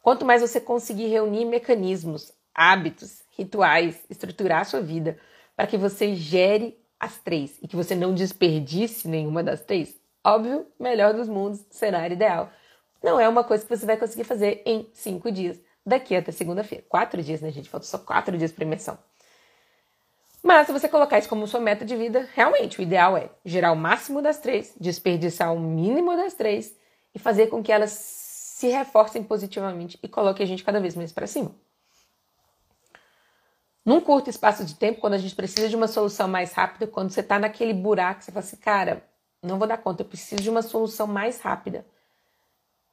[0.00, 5.18] quanto mais você conseguir reunir mecanismos, hábitos, rituais, estruturar a sua vida
[5.56, 10.68] para que você gere as três e que você não desperdice nenhuma das três, óbvio,
[10.78, 12.48] melhor dos mundos, cenário ideal.
[13.02, 16.84] Não é uma coisa que você vai conseguir fazer em cinco dias, daqui até segunda-feira.
[16.88, 17.68] Quatro dias, né, gente?
[17.68, 18.98] Faltam só quatro dias para imersão.
[20.42, 23.70] Mas se você colocar isso como sua meta de vida, realmente o ideal é gerar
[23.72, 26.76] o máximo das três, desperdiçar o mínimo das três
[27.14, 31.12] e fazer com que elas se reforcem positivamente e coloquem a gente cada vez mais
[31.12, 31.54] para cima.
[33.84, 37.10] Num curto espaço de tempo, quando a gente precisa de uma solução mais rápida, quando
[37.10, 39.04] você está naquele buraco, você fala assim, cara,
[39.42, 41.84] não vou dar conta, eu preciso de uma solução mais rápida.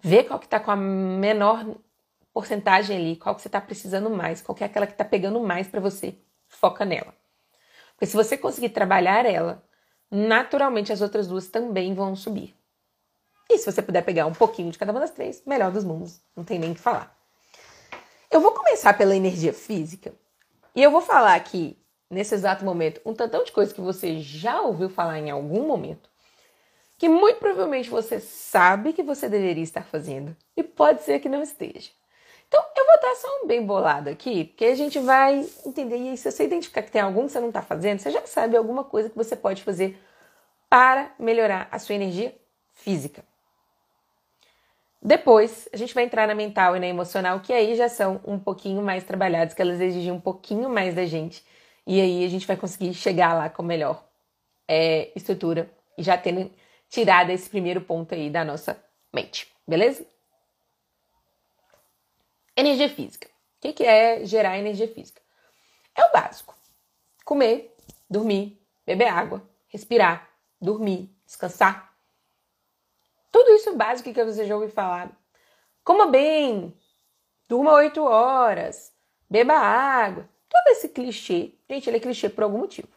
[0.02, 1.64] Vê qual que está com a menor
[2.40, 5.42] porcentagem ali, qual que você está precisando mais, qual que é aquela que está pegando
[5.42, 6.16] mais para você.
[6.48, 7.14] Foca nela.
[7.92, 9.62] Porque se você conseguir trabalhar ela,
[10.10, 12.56] naturalmente as outras duas também vão subir.
[13.50, 16.22] E se você puder pegar um pouquinho de cada uma das três, melhor dos mundos.
[16.34, 17.14] Não tem nem o que falar.
[18.32, 20.14] Eu vou começar pela energia física,
[20.74, 21.78] e eu vou falar aqui,
[22.10, 26.10] nesse exato momento, um tantão de coisa que você já ouviu falar em algum momento,
[26.98, 31.42] que muito provavelmente você sabe que você deveria estar fazendo e pode ser que não
[31.42, 31.90] esteja.
[32.50, 35.96] Então, eu vou dar só um bem bolado aqui, porque a gente vai entender.
[35.96, 38.58] E se você identificar que tem algum que você não está fazendo, você já sabe
[38.58, 39.98] alguma coisa que você pode fazer
[40.68, 42.36] para melhorar a sua energia
[42.74, 43.24] física.
[45.02, 48.38] Depois, a gente vai entrar na mental e na emocional, que aí já são um
[48.38, 51.46] pouquinho mais trabalhados, que elas exigem um pouquinho mais da gente.
[51.88, 54.04] E aí a gente vai conseguir chegar lá com melhor
[54.68, 56.52] é, estrutura e já tendo
[56.90, 58.78] tirado esse primeiro ponto aí da nossa
[59.14, 60.06] mente, beleza?
[62.60, 63.30] Energia física.
[63.64, 65.22] O que, é gerar energia física?
[65.96, 66.54] É o básico:
[67.24, 67.74] comer,
[68.10, 71.90] dormir, beber água, respirar, dormir, descansar,
[73.32, 75.10] tudo isso básico que você já ouviu falar.
[75.86, 76.78] Coma bem,
[77.48, 78.94] durma oito horas,
[79.30, 80.30] beba água.
[80.50, 82.90] Todo esse clichê, gente, ele é clichê por algum motivo.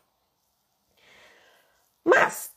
[2.02, 2.52] Mas,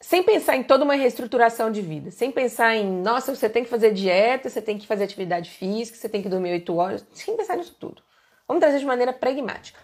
[0.00, 3.70] sem pensar em toda uma reestruturação de vida, sem pensar em, nossa, você tem que
[3.70, 7.36] fazer dieta, você tem que fazer atividade física, você tem que dormir oito horas, sem
[7.36, 8.02] pensar nisso tudo.
[8.48, 9.78] Vamos trazer de maneira pragmática.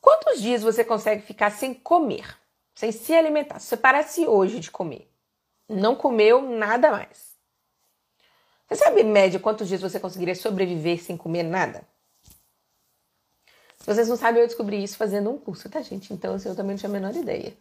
[0.00, 2.24] Quantos dias você consegue ficar sem comer?
[2.74, 3.58] sem se alimentar.
[3.60, 5.08] Se você parasse hoje de comer,
[5.68, 7.34] não comeu nada mais.
[8.68, 11.86] Você sabe, em média, quantos dias você conseguiria sobreviver sem comer nada?
[13.78, 16.12] Se vocês não sabem, eu descobri isso fazendo um curso, tá, gente?
[16.12, 17.54] Então, assim, eu também não tinha a menor ideia.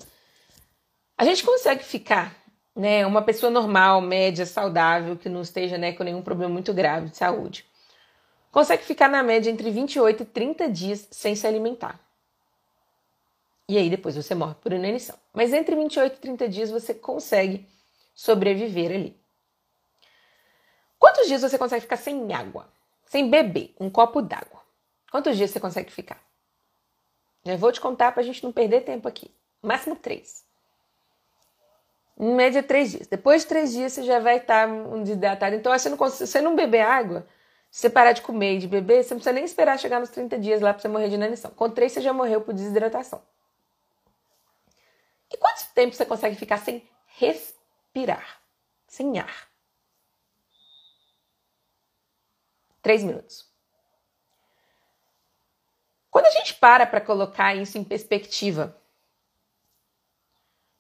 [1.18, 2.36] A gente consegue ficar,
[2.76, 7.10] né, uma pessoa normal, média, saudável, que não esteja, né, com nenhum problema muito grave
[7.10, 7.66] de saúde,
[8.52, 12.00] consegue ficar na média entre 28 e 30 dias sem se alimentar.
[13.68, 15.18] E aí depois você morre por inanição.
[15.34, 17.68] Mas entre 28 e 30 dias você consegue
[18.14, 19.18] sobreviver ali.
[21.00, 22.72] Quantos dias você consegue ficar sem água?
[23.06, 24.62] Sem beber um copo d'água?
[25.12, 26.22] Quantos dias você consegue ficar?
[27.46, 29.30] Eu vou te contar para a gente não perder tempo aqui.
[29.62, 30.43] Máximo três.
[32.18, 33.08] Em média, três dias.
[33.08, 35.56] Depois de três dias, você já vai estar um desidratado.
[35.56, 37.28] Então, você não, você não beber água,
[37.72, 40.10] se você parar de comer e de beber, você não precisa nem esperar chegar nos
[40.10, 41.52] 30 dias lá para você morrer de inanição.
[41.52, 43.22] Com três, você já morreu por desidratação.
[45.32, 48.42] E quanto tempo você consegue ficar sem respirar,
[48.88, 49.48] sem ar?
[52.84, 53.52] Três minutos.
[56.12, 58.80] Quando a gente para para colocar isso em perspectiva,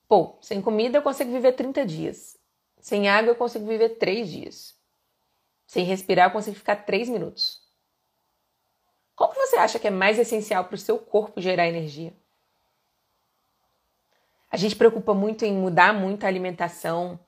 [0.08, 2.38] pô, sem comida eu consigo viver 30 dias.
[2.80, 4.76] Sem água eu consigo viver 3 dias.
[5.66, 7.62] Sem respirar eu consigo ficar 3 minutos.
[9.16, 12.14] Qual que você acha que é mais essencial para o seu corpo gerar energia?
[14.50, 17.20] A gente preocupa muito em mudar muito a alimentação,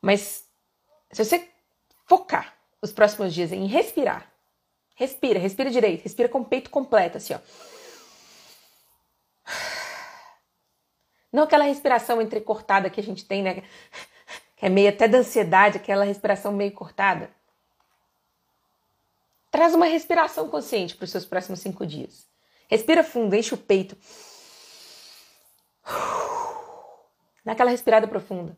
[0.00, 0.46] mas
[1.10, 1.48] se você
[2.06, 4.32] focar os próximos dias em respirar,
[4.94, 7.38] Respira, respira direito, respira com o peito completo, assim, ó.
[11.32, 13.62] Não aquela respiração entrecortada que a gente tem, né?
[14.56, 17.30] Que é meio até da ansiedade, aquela respiração meio cortada.
[19.50, 22.28] Traz uma respiração consciente para os seus próximos cinco dias.
[22.68, 23.96] Respira fundo, enche o peito.
[27.44, 28.56] Dá aquela respirada profunda.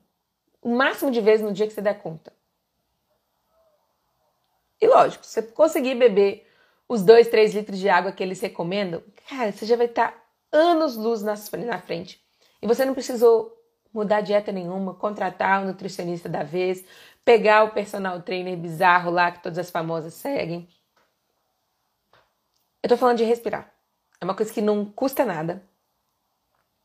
[0.60, 2.32] O máximo de vezes no dia que você der conta.
[4.80, 6.46] E lógico, se você conseguir beber
[6.88, 10.14] os 2, 3 litros de água que eles recomendam, cara, você já vai estar
[10.52, 11.36] anos luz na
[11.78, 12.23] frente.
[12.64, 13.54] E você não precisou
[13.92, 16.82] mudar dieta nenhuma, contratar um nutricionista da vez,
[17.22, 20.66] pegar o personal trainer bizarro lá que todas as famosas seguem.
[22.82, 23.70] Eu tô falando de respirar.
[24.18, 25.62] É uma coisa que não custa nada.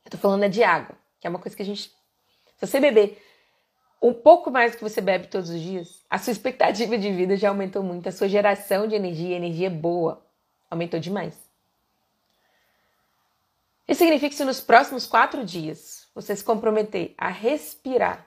[0.03, 1.83] Eu tô falando é de água, que é uma coisa que a gente.
[2.57, 3.17] Se você beber
[4.01, 7.37] um pouco mais do que você bebe todos os dias, a sua expectativa de vida
[7.37, 10.25] já aumentou muito, a sua geração de energia, energia boa,
[10.69, 11.48] aumentou demais.
[13.89, 18.23] Isso significa que se nos próximos quatro dias você se comprometer a respirar,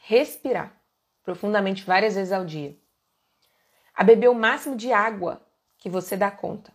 [0.00, 0.74] respirar
[1.22, 2.74] profundamente várias vezes ao dia,
[3.94, 5.42] a beber o máximo de água
[5.76, 6.72] que você dá conta.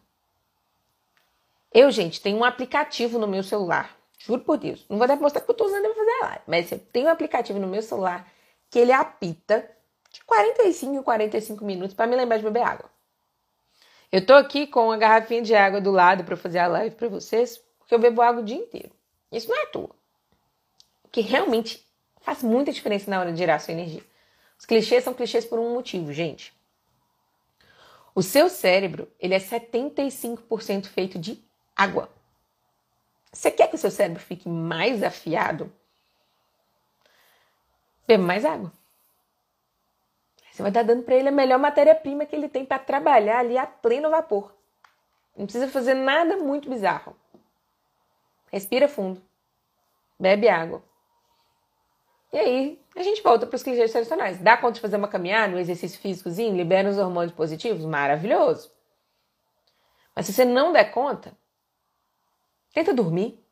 [1.74, 3.98] Eu, gente, tenho um aplicativo no meu celular.
[4.20, 4.86] Juro por Deus.
[4.88, 6.42] Não vou dar pra mostrar que eu tô usando pra fazer a live.
[6.46, 8.32] Mas eu tenho um aplicativo no meu celular
[8.70, 9.68] que ele apita
[10.12, 12.88] de 45 em 45 minutos para me lembrar de beber água.
[14.14, 17.08] Eu tô aqui com uma garrafinha de água do lado para fazer a live para
[17.08, 18.92] vocês, porque eu bebo água o dia inteiro.
[19.32, 19.90] Isso não é à toa.
[21.12, 21.84] Que realmente
[22.22, 24.04] faz muita diferença na hora de gerar sua energia.
[24.56, 26.54] Os clichês são clichês por um motivo, gente.
[28.14, 31.44] O seu cérebro, ele é 75% feito de
[31.76, 32.08] água.
[33.32, 35.74] Você quer que o seu cérebro fique mais afiado?
[38.06, 38.72] Beba mais água.
[40.54, 43.58] Você vai estar dando para ele a melhor matéria-prima que ele tem para trabalhar ali
[43.58, 44.54] a pleno vapor.
[45.36, 47.16] Não precisa fazer nada muito bizarro.
[48.52, 49.20] Respira fundo.
[50.20, 50.84] Bebe água.
[52.32, 54.38] E aí, a gente volta para os clichês tradicionais.
[54.42, 57.84] Dá conta de fazer uma caminhada, um exercício físicozinho, libera os hormônios positivos?
[57.84, 58.72] Maravilhoso.
[60.16, 61.36] Mas se você não der conta,
[62.72, 63.44] tenta dormir,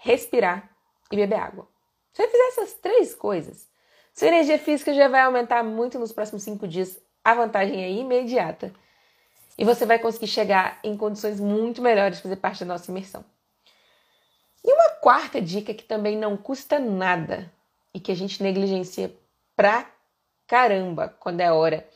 [0.00, 0.68] respirar
[1.12, 1.68] e beber água.
[2.12, 3.72] Se você fizer essas três coisas,
[4.14, 6.98] sua energia física já vai aumentar muito nos próximos cinco dias.
[7.24, 8.72] A vantagem é imediata.
[9.58, 13.24] E você vai conseguir chegar em condições muito melhores de fazer parte da nossa imersão.
[14.64, 17.52] E uma quarta dica que também não custa nada
[17.92, 19.12] e que a gente negligencia
[19.56, 19.86] pra
[20.46, 21.86] caramba quando é hora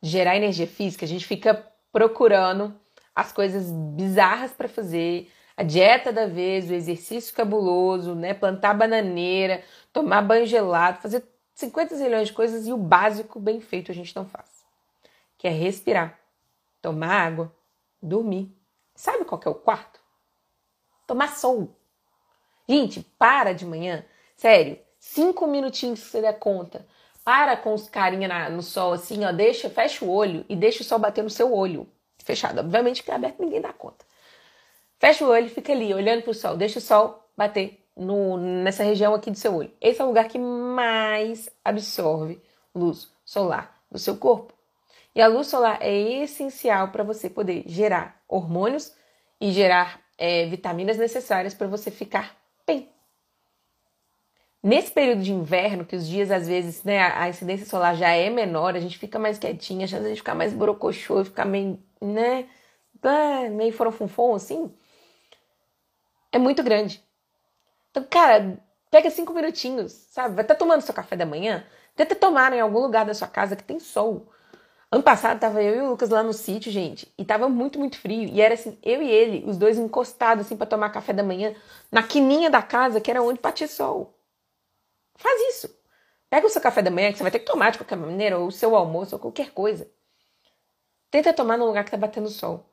[0.00, 2.74] de gerar energia física, a gente fica procurando
[3.14, 9.62] as coisas bizarras para fazer, a dieta da vez, o exercício cabuloso, né, plantar bananeira,
[9.92, 11.22] tomar banho gelado, fazer
[11.66, 14.64] 50 milhões de coisas e o básico bem feito a gente não faz.
[15.36, 16.18] Que é respirar,
[16.80, 17.54] tomar água,
[18.00, 18.54] dormir.
[18.94, 20.00] Sabe qual é o quarto?
[21.06, 21.76] Tomar sol.
[22.68, 24.04] Gente, para de manhã,
[24.36, 26.86] sério, Cinco minutinhos que você der conta.
[27.24, 29.32] Para com os carinha no sol assim, ó.
[29.32, 31.88] Deixa, fecha o olho e deixa o sol bater no seu olho.
[32.18, 32.60] Fechado.
[32.60, 34.04] Obviamente que é aberto ninguém dá conta.
[35.00, 36.56] Fecha o olho, fica ali, olhando pro sol.
[36.56, 39.72] Deixa o sol bater no, nessa região aqui do seu olho.
[39.80, 42.40] Esse é o lugar que mais absorve
[42.74, 44.52] luz solar do seu corpo.
[45.14, 48.94] E a luz solar é essencial para você poder gerar hormônios
[49.40, 52.88] e gerar é, vitaminas necessárias para você ficar bem.
[54.62, 58.30] Nesse período de inverno, que os dias às vezes, né, a incidência solar já é
[58.30, 62.48] menor, a gente fica mais quietinha, a chance de ficar mais borocochô, ficar meio, né,
[63.50, 64.72] meio forofunfon assim,
[66.30, 67.02] é muito grande.
[67.92, 68.58] Então, cara,
[68.90, 70.34] pega cinco minutinhos, sabe?
[70.34, 73.28] Vai estar tá tomando seu café da manhã, tenta tomar em algum lugar da sua
[73.28, 74.32] casa que tem sol.
[74.90, 77.98] Ano passado tava eu e o Lucas lá no sítio, gente, e tava muito, muito
[77.98, 78.28] frio.
[78.28, 81.54] E era assim, eu e ele, os dois encostados assim para tomar café da manhã,
[81.90, 84.18] na quininha da casa, que era onde batia sol.
[85.16, 85.74] Faz isso.
[86.30, 88.38] Pega o seu café da manhã, que você vai ter que tomar de qualquer maneira,
[88.38, 89.86] ou o seu almoço, ou qualquer coisa.
[91.10, 92.64] Tenta tomar num lugar que está batendo sol.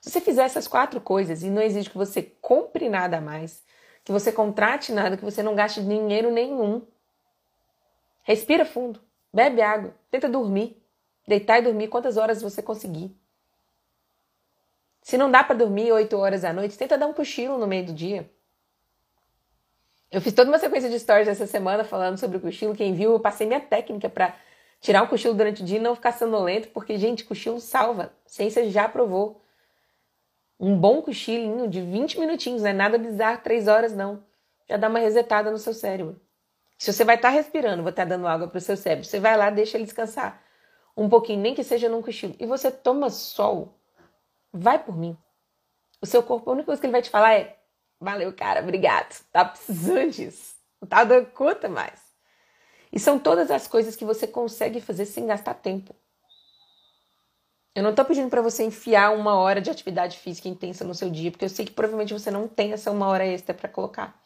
[0.00, 3.62] Se você fizer essas quatro coisas e não exige que você compre nada a mais,
[4.04, 6.82] que você contrate nada, que você não gaste dinheiro nenhum,
[8.22, 9.00] respira fundo,
[9.32, 10.82] bebe água, tenta dormir,
[11.26, 13.14] deitar e dormir quantas horas você conseguir.
[15.02, 17.86] Se não dá para dormir oito horas à noite, tenta dar um cochilo no meio
[17.86, 18.30] do dia.
[20.12, 22.74] Eu fiz toda uma sequência de stories essa semana falando sobre o cochilo.
[22.74, 24.36] Quem viu, eu passei minha técnica para
[24.80, 28.12] tirar um cochilo durante o dia e não ficar sonolento, porque, gente, cochilo salva.
[28.24, 29.41] A ciência já provou.
[30.64, 34.24] Um bom cochilinho de 20 minutinhos, não é nada bizarro, 3 horas não.
[34.68, 36.20] Já dá uma resetada no seu cérebro.
[36.78, 39.04] Se você vai estar tá respirando, vai estar tá dando água para o seu cérebro,
[39.04, 40.40] você vai lá, deixa ele descansar.
[40.96, 43.76] um pouquinho, nem que seja num cochilo, e você toma sol,
[44.52, 45.18] vai por mim.
[46.00, 47.58] O seu corpo, a única coisa que ele vai te falar é:
[48.00, 52.00] valeu, cara, obrigado, tá precisando disso, não tá dando conta mais.
[52.92, 55.92] E são todas as coisas que você consegue fazer sem gastar tempo.
[57.74, 61.08] Eu não estou pedindo para você enfiar uma hora de atividade física intensa no seu
[61.08, 64.20] dia, porque eu sei que provavelmente você não tem essa uma hora extra para colocar.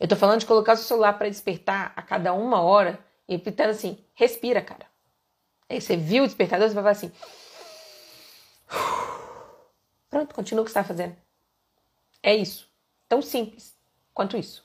[0.00, 3.38] Eu estou falando de colocar o seu celular para despertar a cada uma hora e
[3.38, 4.86] pitando assim, respira, cara.
[5.68, 7.12] Aí você viu o despertador, você vai falar assim.
[10.10, 11.16] Pronto, continua o que você está fazendo.
[12.22, 12.68] É isso.
[13.08, 13.76] Tão simples
[14.12, 14.64] quanto isso.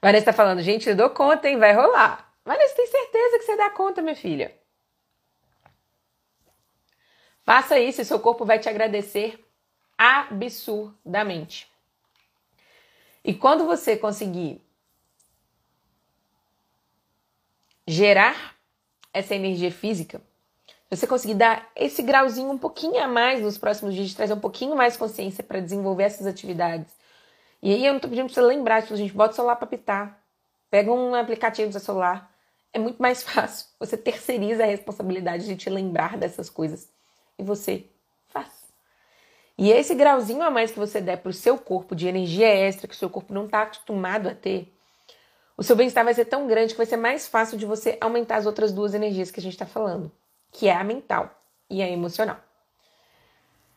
[0.00, 1.58] Vanessa está falando, gente, eu dou conta, hein?
[1.58, 2.34] Vai rolar.
[2.44, 4.52] Vanessa, tem certeza que você dá conta, minha filha?
[7.44, 9.44] Faça isso e seu corpo vai te agradecer
[9.98, 11.68] absurdamente.
[13.24, 14.60] E quando você conseguir
[17.86, 18.56] gerar
[19.12, 20.20] essa energia física,
[20.90, 24.76] você conseguir dar esse grauzinho um pouquinho a mais nos próximos dias, trazer um pouquinho
[24.76, 26.92] mais consciência para desenvolver essas atividades.
[27.62, 29.66] E aí eu não tô pedindo para você lembrar, tipo, gente bota o celular para
[29.66, 30.22] pitar,
[30.70, 32.30] pega um aplicativo do seu celular.
[32.72, 33.66] É muito mais fácil.
[33.78, 36.90] Você terceiriza a responsabilidade de te lembrar dessas coisas
[37.42, 37.84] e você
[38.28, 38.48] faz.
[39.58, 42.88] E esse grauzinho a mais que você der para o seu corpo de energia extra
[42.88, 44.72] que o seu corpo não está acostumado a ter,
[45.56, 48.36] o seu bem-estar vai ser tão grande que vai ser mais fácil de você aumentar
[48.36, 50.10] as outras duas energias que a gente está falando,
[50.50, 51.30] que é a mental
[51.68, 52.38] e a emocional.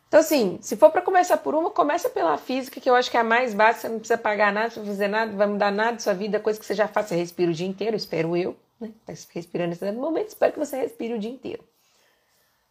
[0.08, 3.18] Então, assim, se for para começar por uma, começa pela física, que eu acho que
[3.18, 5.94] é a mais básica, você não precisa pagar nada, não fazer nada, vai mudar nada
[5.94, 8.56] da sua vida, coisa que você já faz, você respira o dia inteiro, espero eu,
[8.80, 8.94] né?
[9.06, 11.64] Tá respirando nesse momento, espero que você respire o dia inteiro.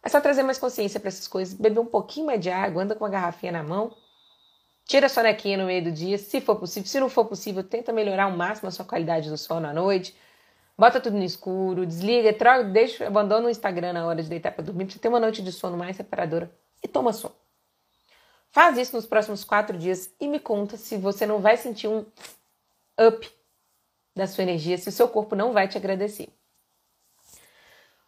[0.05, 2.93] É só trazer mais consciência para essas coisas, beber um pouquinho mais de água, anda
[2.93, 3.91] com uma garrafinha na mão,
[4.85, 6.87] tira a sonequinha no meio do dia, se for possível.
[6.87, 10.15] Se não for possível, tenta melhorar ao máximo a sua qualidade do sono à noite.
[10.77, 14.63] Bota tudo no escuro, desliga, troca, deixa, abandona o Instagram na hora de deitar para
[14.63, 17.33] dormir, pra você ter uma noite de sono mais separadora e toma sono.
[18.51, 22.05] Faz isso nos próximos quatro dias e me conta se você não vai sentir um
[23.01, 23.27] up
[24.15, 26.29] da sua energia, se o seu corpo não vai te agradecer.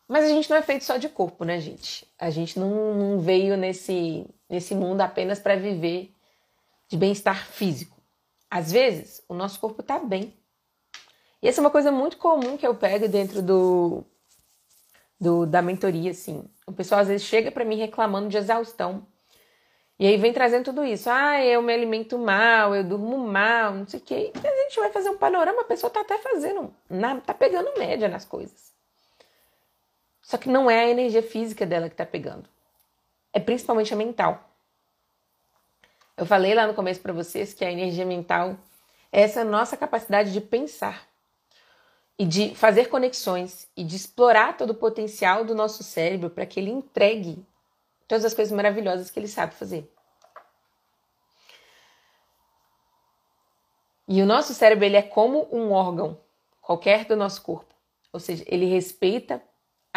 [0.08, 2.08] Mas a gente não é feito só de corpo, né, gente?
[2.18, 6.14] A gente não, não veio nesse, nesse mundo apenas para viver
[6.88, 7.98] de bem-estar físico.
[8.50, 10.34] Às vezes, o nosso corpo tá bem.
[11.42, 14.04] E essa é uma coisa muito comum que eu pego dentro do,
[15.20, 16.50] do da mentoria, assim.
[16.66, 19.06] O pessoal às vezes chega para mim reclamando de exaustão.
[20.00, 21.10] E aí vem trazendo tudo isso.
[21.10, 24.32] Ah, eu me alimento mal, eu durmo mal, não sei o quê.
[24.34, 26.74] E a gente vai fazer um panorama, a pessoa tá até fazendo,
[27.26, 28.77] tá pegando média nas coisas.
[30.28, 32.50] Só que não é a energia física dela que está pegando.
[33.32, 34.44] É principalmente a mental.
[36.18, 38.58] Eu falei lá no começo para vocês que a energia mental
[39.10, 41.08] é essa nossa capacidade de pensar
[42.20, 46.60] e de fazer conexões e de explorar todo o potencial do nosso cérebro para que
[46.60, 47.42] ele entregue
[48.06, 49.90] todas as coisas maravilhosas que ele sabe fazer.
[54.06, 56.20] E o nosso cérebro ele é como um órgão
[56.62, 57.74] qualquer do nosso corpo,
[58.12, 59.42] ou seja, ele respeita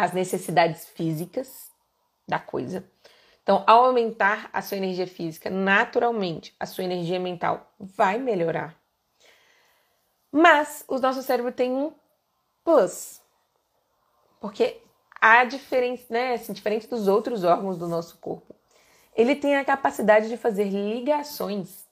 [0.00, 1.70] as necessidades físicas
[2.26, 2.88] da coisa.
[3.42, 8.80] Então, ao aumentar a sua energia física, naturalmente a sua energia mental vai melhorar.
[10.30, 11.92] Mas o nosso cérebro tem um
[12.64, 13.20] plus.
[14.40, 14.80] Porque
[15.20, 18.54] a diferença, né, assim, diferente dos outros órgãos do nosso corpo,
[19.14, 21.86] ele tem a capacidade de fazer ligações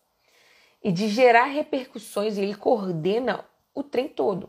[0.82, 3.44] e de gerar repercussões e ele coordena
[3.74, 4.48] o trem todo.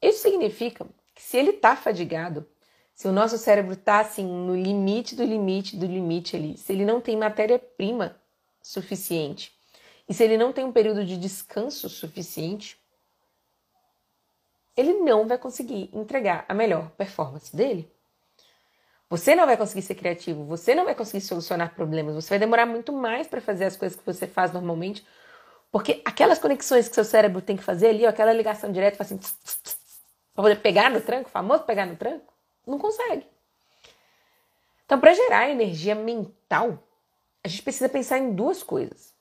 [0.00, 2.46] Isso significa se ele está fadigado,
[2.94, 6.84] se o nosso cérebro está assim no limite do limite do limite ali, se ele
[6.84, 8.16] não tem matéria-prima
[8.62, 9.52] suficiente
[10.08, 12.78] e se ele não tem um período de descanso suficiente,
[14.76, 17.90] ele não vai conseguir entregar a melhor performance dele.
[19.08, 22.66] Você não vai conseguir ser criativo, você não vai conseguir solucionar problemas, você vai demorar
[22.66, 25.06] muito mais para fazer as coisas que você faz normalmente,
[25.70, 29.16] porque aquelas conexões que seu cérebro tem que fazer ali, ó, aquela ligação direta, assim,
[29.16, 29.75] tss, tss,
[30.36, 32.32] para poder pegar no tranco, famoso pegar no tranco,
[32.66, 33.26] não consegue.
[34.84, 36.86] Então, para gerar energia mental,
[37.42, 39.14] a gente precisa pensar em duas coisas.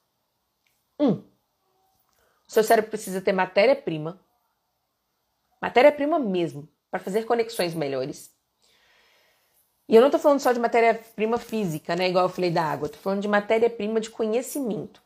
[0.99, 4.19] Um, o seu cérebro precisa ter matéria-prima,
[5.61, 8.35] matéria-prima mesmo, para fazer conexões melhores.
[9.87, 12.09] E eu não estou falando só de matéria-prima física, né?
[12.09, 12.87] Igual eu falei da água.
[12.87, 15.01] Estou falando de matéria-prima de conhecimento.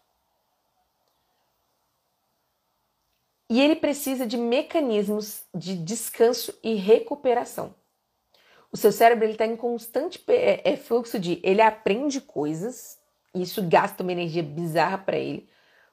[3.50, 7.74] E ele precisa de mecanismos de descanso e recuperação.
[8.72, 13.00] O seu cérebro está em constante é, é, fluxo de ele aprende coisas
[13.34, 15.50] e isso gasta uma energia bizarra para ele.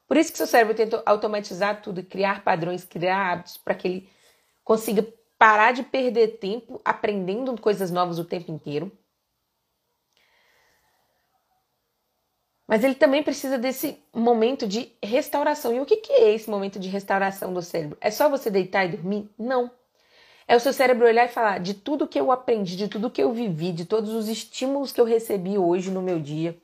[0.06, 4.10] Por isso que seu cérebro tenta automatizar tudo, criar padrões, criar hábitos para que ele
[4.62, 5.06] consiga
[5.38, 8.92] parar de perder tempo aprendendo coisas novas o tempo inteiro.
[12.66, 15.74] Mas ele também precisa desse momento de restauração.
[15.74, 17.96] E o que é esse momento de restauração do cérebro?
[18.00, 19.30] É só você deitar e dormir?
[19.38, 19.70] Não.
[20.48, 23.22] É o seu cérebro olhar e falar de tudo que eu aprendi, de tudo que
[23.22, 26.56] eu vivi, de todos os estímulos que eu recebi hoje no meu dia.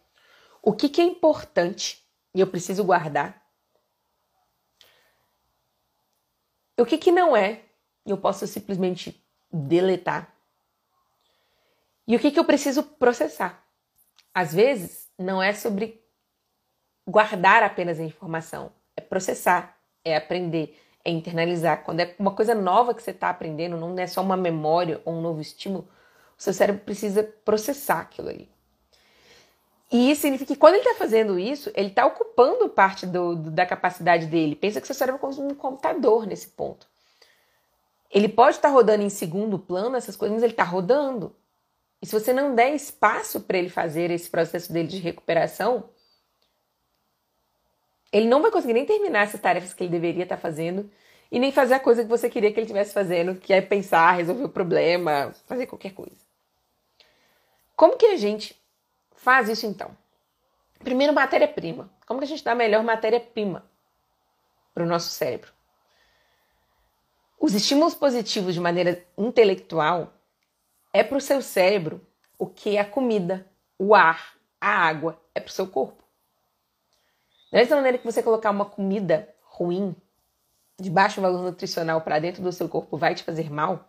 [0.61, 2.03] O que, que é importante
[2.34, 3.42] e eu preciso guardar.
[6.78, 7.62] O que, que não é
[8.05, 10.34] eu posso simplesmente deletar.
[12.07, 13.64] E o que, que eu preciso processar?
[14.34, 16.02] Às vezes, não é sobre
[17.06, 21.82] guardar apenas a informação, é processar, é aprender, é internalizar.
[21.84, 25.14] Quando é uma coisa nova que você está aprendendo, não é só uma memória ou
[25.14, 25.88] um novo estímulo,
[26.38, 28.50] o seu cérebro precisa processar aquilo ali.
[29.92, 33.50] E isso significa que quando ele está fazendo isso, ele está ocupando parte do, do,
[33.50, 34.56] da capacidade dele.
[34.56, 36.86] Pensa que seu cérebro é como um computador nesse ponto.
[38.10, 41.36] Ele pode estar tá rodando em segundo plano essas coisas, mas ele está rodando.
[42.03, 45.88] E se você não der espaço para ele fazer esse processo dele de recuperação,
[48.12, 50.90] ele não vai conseguir nem terminar essas tarefas que ele deveria estar tá fazendo
[51.30, 54.12] e nem fazer a coisa que você queria que ele estivesse fazendo, que é pensar,
[54.12, 56.18] resolver o problema, fazer qualquer coisa.
[57.76, 58.61] Como que a gente
[59.14, 59.96] faz isso então?
[60.80, 61.88] Primeiro, matéria-prima.
[62.05, 63.64] Como que a gente dá a melhor matéria-prima
[64.74, 65.53] para o nosso cérebro?
[67.38, 70.12] Os estímulos positivos de maneira intelectual
[70.93, 72.07] é para o seu cérebro
[72.38, 73.47] o que a comida,
[73.78, 76.03] o ar, a água é para o seu corpo.
[77.51, 79.95] Da mesma maneira que você colocar uma comida ruim,
[80.78, 83.88] de baixo valor nutricional para dentro do seu corpo vai te fazer mal,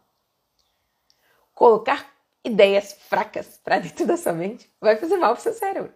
[1.53, 5.93] colocar ideias fracas para dentro da sua mente vai fazer mal para o seu cérebro.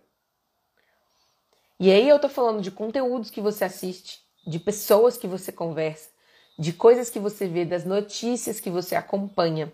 [1.80, 6.10] E aí eu tô falando de conteúdos que você assiste, de pessoas que você conversa,
[6.58, 9.72] de coisas que você vê, das notícias que você acompanha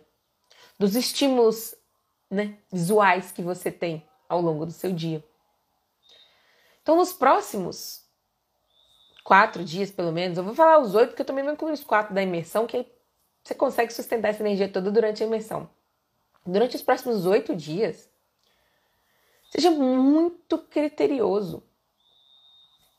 [0.80, 1.76] dos estímulos
[2.30, 5.24] né, visuais que você tem ao longo do seu dia.
[6.82, 8.03] Então, nos próximos
[9.24, 11.84] quatro dias, pelo menos, eu vou falar os oito, porque eu também vou incluir os
[11.84, 12.86] quatro da imersão, que
[13.43, 15.69] você consegue sustentar essa energia toda durante a imersão.
[16.45, 18.09] Durante os próximos oito dias,
[19.49, 21.63] seja muito criterioso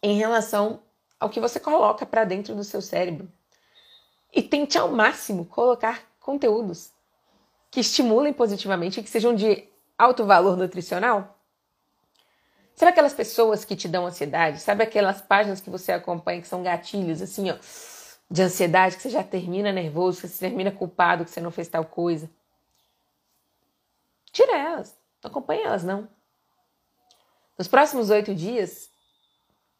[0.03, 0.83] em relação
[1.21, 3.31] ao que você coloca para dentro do seu cérebro.
[4.33, 6.94] E tente ao máximo colocar conteúdos
[7.75, 9.69] que estimulem positivamente e que sejam de
[9.99, 11.37] alto valor nutricional?
[12.73, 14.61] Sabe aquelas pessoas que te dão ansiedade?
[14.61, 17.57] Sabe aquelas páginas que você acompanha que são gatilhos, assim, ó,
[18.31, 21.67] de ansiedade, que você já termina nervoso, que você termina culpado que você não fez
[21.67, 22.31] tal coisa?
[24.31, 24.97] Tira elas.
[25.21, 26.09] Não acompanha elas, não.
[27.59, 28.89] Nos próximos oito dias,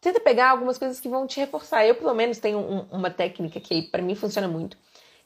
[0.01, 1.85] tenta pegar algumas coisas que vão te reforçar.
[1.85, 4.77] Eu, pelo menos, tenho um, uma técnica que para mim funciona muito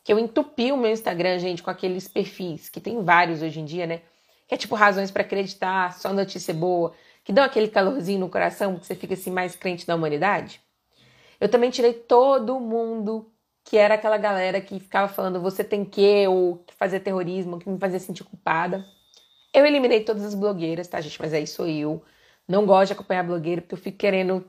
[0.10, 3.66] que eu entupi o meu Instagram, gente, com aqueles perfis, que tem vários hoje em
[3.66, 4.02] dia, né?
[4.48, 6.94] Que é tipo razões para acreditar, só notícia boa,
[7.24, 10.62] que dão aquele calorzinho no coração, que você fica assim mais crente da humanidade.
[11.40, 13.32] Eu também tirei todo mundo
[13.64, 17.78] que era aquela galera que ficava falando você tem que, ou que terrorismo, que me
[17.78, 18.84] fazia sentir culpada.
[19.54, 21.22] Eu eliminei todas as blogueiras, tá, gente?
[21.22, 22.04] Mas aí sou eu.
[22.48, 24.44] Não gosto de acompanhar blogueira porque eu fico querendo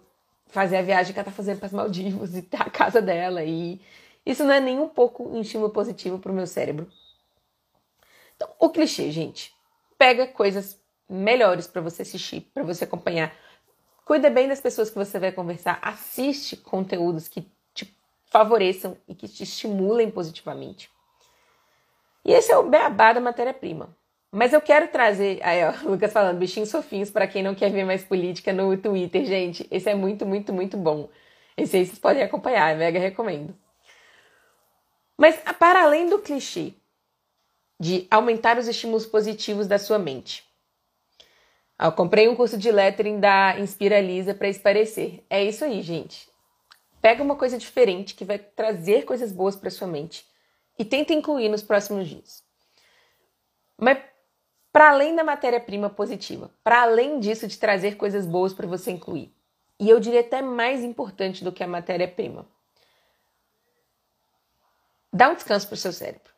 [0.46, 3.44] fazer a viagem que ela tá fazendo para as Maldivas e tá a casa dela
[3.44, 3.78] e
[4.31, 6.89] isso não é nem um pouco um estímulo positivo para o meu cérebro.
[8.37, 9.55] Então, o clichê, gente,
[9.99, 13.35] pega coisas melhores para você assistir, para você acompanhar.
[14.05, 15.78] Cuida bem das pessoas que você vai conversar.
[15.83, 17.93] Assiste conteúdos que te
[18.26, 20.91] favoreçam e que te estimulem positivamente.
[22.24, 23.97] E esse é o beabá da matéria-prima.
[24.31, 25.41] Mas eu quero trazer.
[25.43, 28.76] Aí, ó, o Lucas falando, bichinhos fofinhos para quem não quer ver mais política no
[28.76, 29.66] Twitter, gente.
[29.70, 31.09] Esse é muito, muito, muito bom.
[31.57, 33.55] Esse aí vocês podem acompanhar, mega recomendo.
[35.20, 36.72] Mas para além do clichê
[37.78, 40.42] de aumentar os estímulos positivos da sua mente.
[41.78, 45.22] Eu comprei um curso de lettering da Inspira Lisa para esparecer.
[45.28, 46.26] É isso aí, gente.
[47.02, 50.24] Pega uma coisa diferente que vai trazer coisas boas para sua mente
[50.78, 52.42] e tenta incluir nos próximos dias.
[53.76, 53.98] Mas
[54.72, 59.30] para além da matéria-prima positiva, para além disso de trazer coisas boas para você incluir,
[59.78, 62.46] e eu diria até mais importante do que a matéria-prima,
[65.12, 66.32] Dá um descanso para o seu cérebro.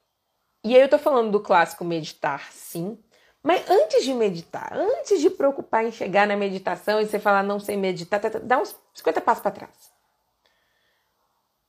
[0.64, 2.98] E aí eu tô falando do clássico meditar, sim.
[3.42, 7.58] Mas antes de meditar, antes de preocupar em chegar na meditação e você falar não
[7.58, 9.92] sei meditar, tá, tá, dá uns 50 passos para trás.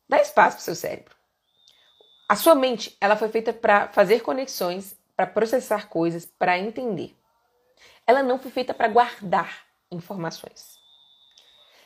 [0.08, 1.16] Dá espaço para seu cérebro.
[2.30, 7.16] A sua mente, ela foi feita para fazer conexões, para processar coisas, para entender.
[8.06, 10.78] Ela não foi feita para guardar informações.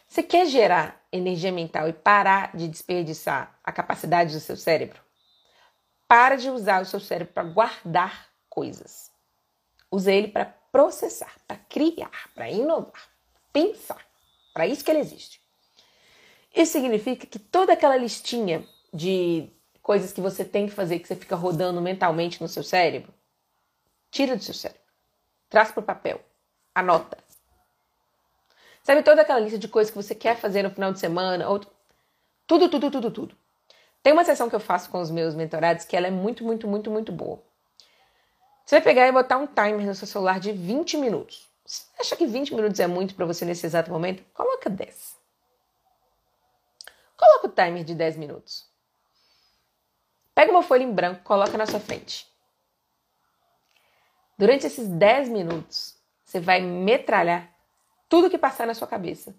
[0.07, 5.07] Você quer gerar energia mental e parar de desperdiçar a capacidade do seu cérebro?
[6.08, 9.12] Para de usar o seu cérebro para guardar coisas.
[9.91, 13.10] Use ele para processar, para criar, para inovar,
[13.51, 14.05] pensar.
[14.53, 15.41] Para isso que ele existe.
[16.55, 19.49] Isso significa que toda aquela listinha de
[19.82, 23.14] coisas que você tem que fazer, que você fica rodando mentalmente no seu cérebro,
[24.10, 24.82] tira do seu cérebro.
[25.49, 26.22] Traz para o papel.
[26.74, 27.18] Anota.
[28.84, 31.49] Sabe toda aquela lista de coisas que você quer fazer no final de semana?
[31.49, 31.60] Ou...
[32.45, 33.38] Tudo, tudo, tudo, tudo.
[34.04, 36.68] Tem uma sessão que eu faço com os meus mentorados que ela é muito, muito,
[36.68, 37.41] muito, muito boa.
[38.66, 41.48] Você vai pegar e botar um timer no seu celular de 20 minutos.
[41.66, 44.24] Você acha que 20 minutos é muito para você nesse exato momento?
[44.34, 45.18] Coloca 10.
[47.18, 48.66] Coloca o timer de 10 minutos.
[50.36, 52.28] Pega uma folha em branco, coloca na sua frente.
[54.38, 57.50] Durante esses 10 minutos, você vai metralhar
[58.08, 59.36] tudo que passar na sua cabeça.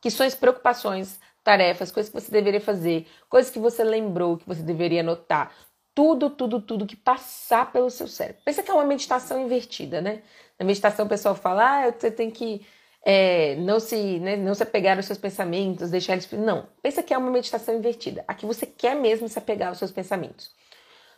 [0.00, 4.46] Que são as preocupações, tarefas, coisas que você deveria fazer, coisas que você lembrou que
[4.46, 5.50] você deveria anotar.
[5.94, 8.42] Tudo, tudo, tudo que passar pelo seu cérebro.
[8.44, 10.22] Pensa que é uma meditação invertida, né?
[10.58, 12.66] Na meditação o pessoal fala, ah, você tem que
[13.02, 16.30] é, não se né, não se apegar aos seus pensamentos, deixar eles.
[16.32, 18.22] Não, pensa que é uma meditação invertida.
[18.28, 20.54] Aqui você quer mesmo se apegar aos seus pensamentos.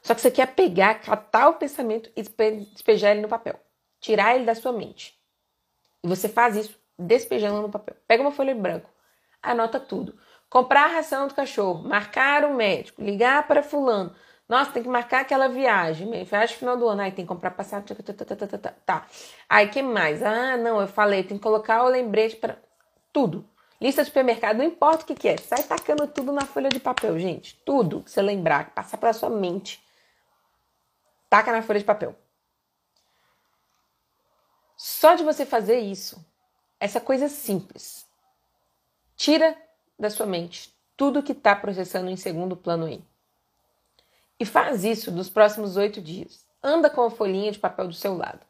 [0.01, 2.23] Só que você quer pegar, catar o pensamento e
[2.73, 3.59] despejar ele no papel.
[4.01, 5.19] Tirar ele da sua mente.
[6.05, 7.97] E você faz isso despejando no papel.
[8.07, 8.89] Pega uma folha em branco,
[9.43, 10.19] anota tudo.
[10.49, 14.15] Comprar a ração do cachorro, marcar o médico, ligar para fulano.
[14.49, 17.03] Nossa, tem que marcar aquela viagem, viagem final do ano.
[17.03, 17.87] Aí tem que comprar passagem.
[18.85, 19.07] Tá.
[19.49, 20.23] Aí que mais?
[20.23, 22.59] Ah, não, eu falei, tem que colocar o lembrete para
[23.13, 23.49] tudo.
[23.81, 25.37] Lista de supermercado, não importa o que, que é.
[25.37, 27.57] Sai tacando tudo na folha de papel, gente.
[27.65, 29.81] Tudo que você lembrar, passar pela sua mente
[31.31, 32.15] taca na folha de papel.
[34.77, 36.23] Só de você fazer isso,
[36.81, 38.05] essa coisa simples,
[39.21, 39.55] tira
[39.99, 43.05] da sua mente tudo que está processando em segundo plano aí.
[44.39, 46.47] E faz isso nos próximos oito dias.
[46.63, 48.41] Anda com a folhinha de papel do seu lado.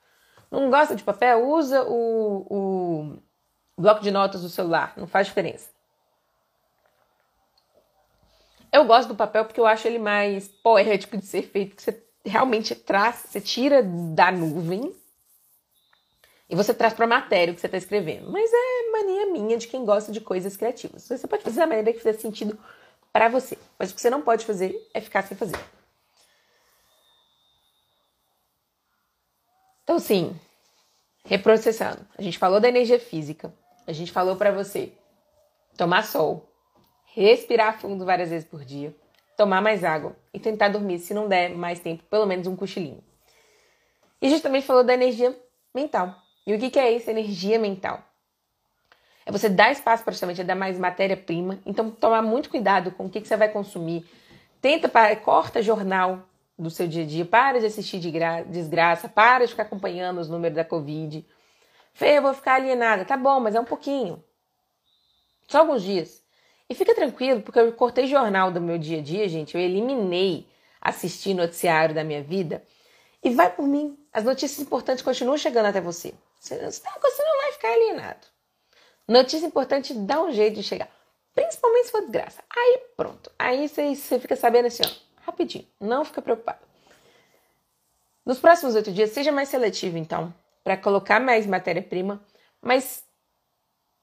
[0.48, 1.48] Não gosta de papel?
[1.48, 3.18] Usa o, o
[3.76, 4.94] bloco de notas do celular.
[4.96, 5.70] Não faz diferença.
[8.72, 12.06] Eu gosto do papel porque eu acho ele mais poético de ser feito, que você
[12.24, 14.94] realmente traz, você tira da nuvem
[16.50, 18.28] e você traz para a matéria o que você está escrevendo.
[18.28, 21.06] Mas é mania minha de quem gosta de coisas criativas.
[21.06, 22.58] Você pode fazer da maneira que fizer sentido
[23.12, 23.56] para você.
[23.78, 25.58] Mas o que você não pode fazer é ficar sem fazer.
[29.84, 30.36] Então, sim,
[31.24, 32.04] reprocessando.
[32.18, 33.54] A gente falou da energia física.
[33.86, 34.92] A gente falou para você
[35.76, 36.52] tomar sol,
[37.14, 38.94] respirar fundo várias vezes por dia,
[39.36, 43.02] tomar mais água e tentar dormir, se não der mais tempo, pelo menos um cochilinho.
[44.20, 45.36] E a gente também falou da energia
[45.72, 46.14] mental.
[46.50, 48.02] E o que, é isso, energia mental?
[49.24, 51.60] É você dar espaço para justamente dar mais matéria-prima.
[51.64, 54.04] Então, tomar muito cuidado com o que, que você vai consumir.
[54.60, 56.26] Tenta, para, corta jornal
[56.58, 58.12] do seu dia a dia, para de assistir de
[58.48, 61.24] desgraça, para de ficar acompanhando os números da Covid.
[61.94, 63.04] Fê, eu vou ficar alienada.
[63.04, 64.22] Tá bom, mas é um pouquinho.
[65.48, 66.22] Só alguns dias.
[66.68, 69.54] E fica tranquilo, porque eu cortei jornal do meu dia a dia, gente.
[69.54, 70.46] Eu eliminei
[70.80, 72.62] assistir noticiário da minha vida.
[73.22, 73.98] E vai por mim.
[74.12, 76.14] As notícias importantes continuam chegando até você.
[76.40, 78.26] Você, você não vai ficar alienado.
[79.06, 80.88] Notícia importante dá um jeito de chegar.
[81.34, 82.42] Principalmente se for desgraça.
[82.48, 83.30] Aí pronto.
[83.38, 85.68] Aí você, você fica sabendo assim, ó, rapidinho.
[85.78, 86.60] Não fica preocupado.
[88.24, 90.34] Nos próximos oito dias, seja mais seletivo, então,
[90.64, 92.22] para colocar mais matéria-prima.
[92.60, 93.04] Mas,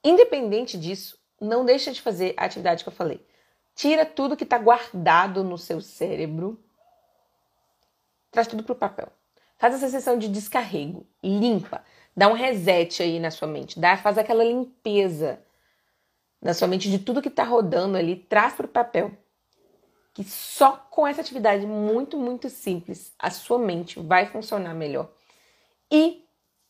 [0.04, 3.26] independente disso, não deixa de fazer a atividade que eu falei.
[3.76, 6.60] Tira tudo que está guardado no seu cérebro,
[8.32, 9.12] traz tudo para o papel.
[9.58, 11.84] Faz essa sessão de descarrego, limpa,
[12.18, 15.39] dá um reset aí na sua mente, dá, faz aquela limpeza
[16.41, 19.11] na sua mente de tudo que está rodando ali, traz para o papel.
[20.15, 25.11] Que só com essa atividade muito, muito simples, a sua mente vai funcionar melhor.
[25.91, 26.26] E,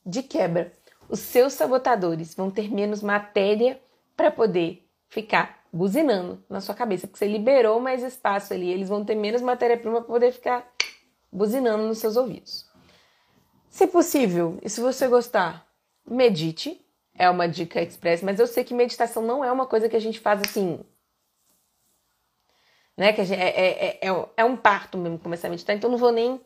[0.06, 0.74] de quebra,
[1.08, 3.82] os seus sabotadores vão ter menos matéria
[4.18, 9.06] para poder ficar buzinando na sua cabeça, porque você liberou mais espaço ali, eles vão
[9.06, 10.70] ter menos matéria-prima para poder ficar
[11.32, 12.67] buzinando nos seus ouvidos.
[13.78, 15.64] Se possível, e se você gostar,
[16.04, 16.84] medite.
[17.14, 20.00] É uma dica express, mas eu sei que meditação não é uma coisa que a
[20.02, 20.80] gente faz assim.
[22.98, 23.14] Né?
[23.14, 26.12] Que gente, é, é, é, é, um parto mesmo começar a meditar, então não vou
[26.12, 26.42] nem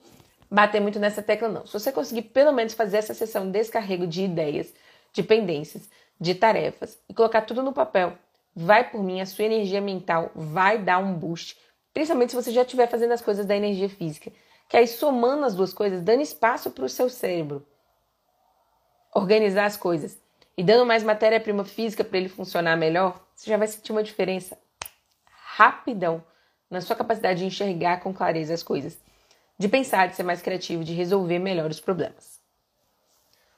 [0.50, 1.66] bater muito nessa tecla, não.
[1.66, 4.74] Se você conseguir pelo menos fazer essa sessão de descarrego de ideias,
[5.14, 8.18] de pendências, de tarefas e colocar tudo no papel,
[8.54, 11.58] vai por mim, a sua energia mental vai dar um boost,
[11.94, 14.34] principalmente se você já estiver fazendo as coisas da energia física,
[14.72, 17.68] que aí somando as duas coisas, dando espaço para o seu cérebro
[19.14, 20.18] organizar as coisas
[20.58, 24.58] e dando mais matéria-prima física para ele funcionar melhor, você já vai sentir uma diferença
[25.30, 26.24] rapidão
[26.70, 28.98] na sua capacidade de enxergar com clareza as coisas.
[29.60, 32.40] de pensar, de ser mais criativo, de resolver melhor os problemas.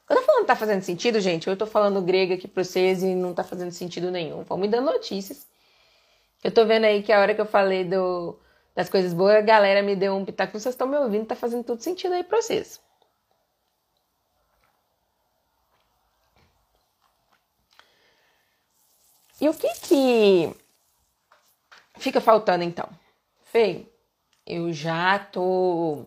[0.06, 3.02] Quando eu tô falando tá fazendo sentido, gente, eu tô falando grego aqui pra vocês
[3.04, 4.42] e não tá fazendo sentido nenhum.
[4.42, 5.46] Vão me dando notícias.
[6.42, 8.38] Eu tô vendo aí que a hora que eu falei do,
[8.74, 10.58] das coisas boas, a galera me deu um pitaco.
[10.58, 12.80] Vocês estão me ouvindo, tá fazendo tudo sentido aí pra vocês.
[19.40, 20.56] E o que que
[21.98, 22.88] fica faltando então?
[23.42, 23.86] Feio,
[24.46, 26.06] eu já tô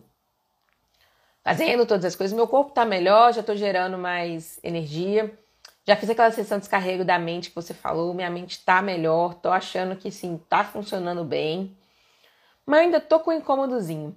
[1.44, 5.38] fazendo todas as coisas, meu corpo tá melhor, já tô gerando mais energia.
[5.86, 9.34] Já fiz aquela sessão de descarrego da mente que você falou, minha mente tá melhor,
[9.34, 11.77] tô achando que sim, tá funcionando bem.
[12.68, 14.14] Mas ainda tô com um incômodozinho.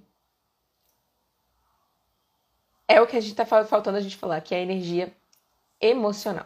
[2.86, 5.10] É o que a gente tá faltando a gente falar, que é a energia
[5.80, 6.44] emocional.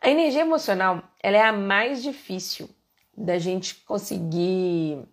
[0.00, 2.70] A energia emocional, ela é a mais difícil
[3.14, 5.06] da gente conseguir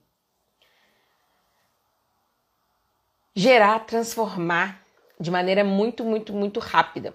[3.36, 4.82] gerar, transformar
[5.20, 7.14] de maneira muito, muito, muito rápida.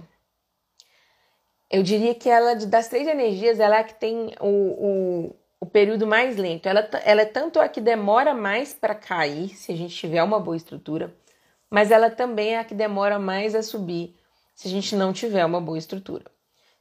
[1.71, 6.07] Eu diria que ela, das três energias, ela é que tem o, o, o período
[6.07, 6.67] mais lento.
[6.67, 10.41] Ela, ela é tanto a que demora mais para cair, se a gente tiver uma
[10.41, 11.15] boa estrutura,
[11.71, 14.15] mas ela também é a que demora mais a subir,
[14.55, 16.25] se a gente não tiver uma boa estrutura.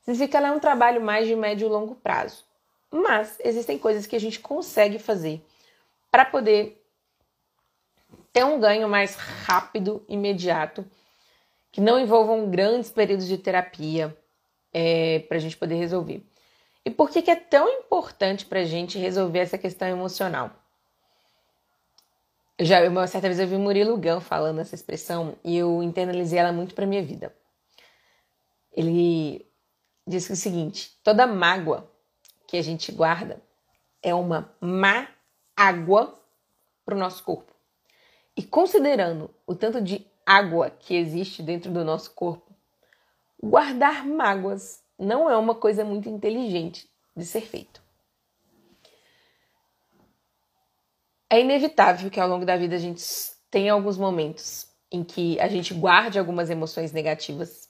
[0.02, 2.44] Significa que ela é um trabalho mais de médio e longo prazo.
[2.92, 5.44] Mas existem coisas que a gente consegue fazer
[6.12, 6.80] para poder
[8.32, 10.86] ter um ganho mais rápido, imediato,
[11.72, 14.16] que não envolvam grandes períodos de terapia
[14.72, 16.24] é, para a gente poder resolver.
[16.86, 20.52] E por que, que é tão importante para a gente resolver essa questão emocional?
[22.58, 26.38] Eu já, uma certa vez eu vi Murilo Gão falando essa expressão e eu internalizei
[26.38, 27.34] ela muito para minha vida.
[28.72, 29.50] Ele
[30.06, 31.90] disse o seguinte: toda mágoa
[32.46, 33.42] que a gente guarda
[34.02, 35.08] é uma má
[35.56, 36.20] água
[36.86, 37.54] para o nosso corpo.
[38.36, 42.54] E considerando o tanto de água que existe dentro do nosso corpo,
[43.42, 47.82] guardar mágoas não é uma coisa muito inteligente de ser feito.
[51.30, 53.04] É inevitável que ao longo da vida a gente
[53.50, 57.68] tenha alguns momentos em que a gente guarde algumas emoções negativas.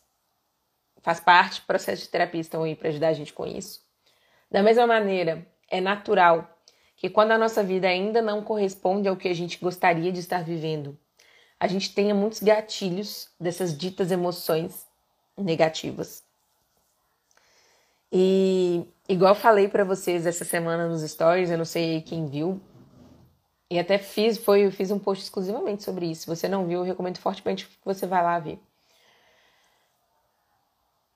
[1.02, 3.82] Faz parte do processo de terapia, estão aí para ajudar a gente com isso.
[4.52, 6.48] Da mesma maneira, é natural
[6.96, 10.44] que quando a nossa vida ainda não corresponde ao que a gente gostaria de estar
[10.44, 10.98] vivendo,
[11.60, 14.86] a gente tenha muitos gatilhos dessas ditas emoções
[15.38, 16.24] negativas.
[18.16, 22.62] E igual falei para vocês essa semana nos stories, eu não sei quem viu,
[23.74, 26.22] e até fiz, foi, eu fiz um post exclusivamente sobre isso.
[26.22, 28.60] Se você não viu, eu recomendo fortemente que você vá lá ver.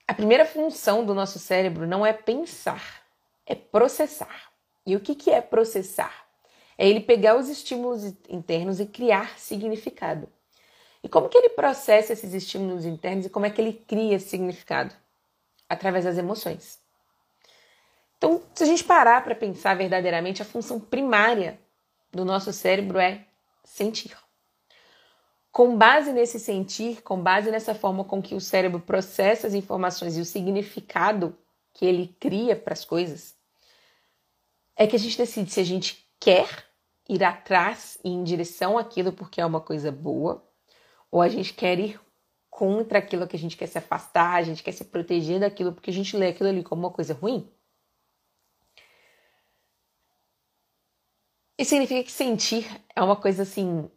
[0.07, 3.03] A primeira função do nosso cérebro não é pensar,
[3.45, 4.51] é processar.
[4.87, 6.25] E o que, que é processar?
[6.79, 10.27] É ele pegar os estímulos internos e criar significado.
[11.03, 14.95] E como que ele processa esses estímulos internos e como é que ele cria significado?
[15.69, 16.86] Através das emoções.
[18.18, 21.59] Então, se a gente parar para pensar verdadeiramente, a função primária
[22.11, 23.26] do nosso cérebro é
[23.63, 24.15] sentir.
[25.51, 30.18] Com base nesse sentir, com base nessa forma com que o cérebro processa as informações
[30.18, 31.36] e o significado
[31.74, 33.36] que ele cria para as coisas,
[34.76, 36.47] é que a gente decide se a gente quer
[37.09, 40.43] ir atrás e em direção àquilo porque é uma coisa boa,
[41.11, 41.99] ou a gente quer ir
[42.49, 45.89] contra aquilo que a gente quer se afastar, a gente quer se proteger daquilo porque
[45.89, 47.47] a gente lê aquilo ali como uma coisa ruim.
[51.58, 53.89] Isso significa que sentir é uma coisa assim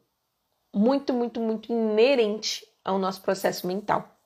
[0.75, 4.17] muito, muito, muito inerente ao nosso processo mental.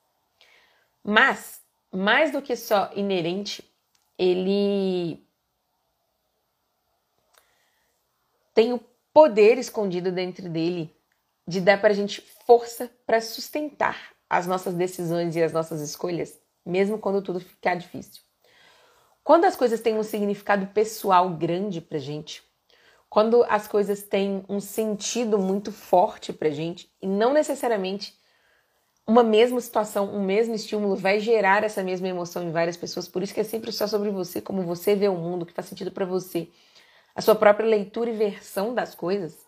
[1.03, 1.61] Mas,
[1.93, 3.69] mais do que só inerente,
[4.17, 5.27] ele
[8.55, 8.81] tem o
[9.13, 10.95] poder escondido dentro dele
[11.47, 16.39] de dar para a gente força para sustentar as nossas decisões e as nossas escolhas,
[16.65, 18.23] mesmo quando tudo ficar difícil.
[19.23, 22.43] Quando as coisas têm um significado pessoal grande para gente,
[23.15, 28.13] quando as coisas têm um sentido muito forte para gente e não necessariamente
[29.07, 33.07] uma mesma situação, um mesmo estímulo vai gerar essa mesma emoção em várias pessoas.
[33.07, 35.53] Por isso que é sempre só sobre você, como você vê o mundo, o que
[35.53, 36.49] faz sentido para você
[37.15, 39.47] a sua própria leitura e versão das coisas.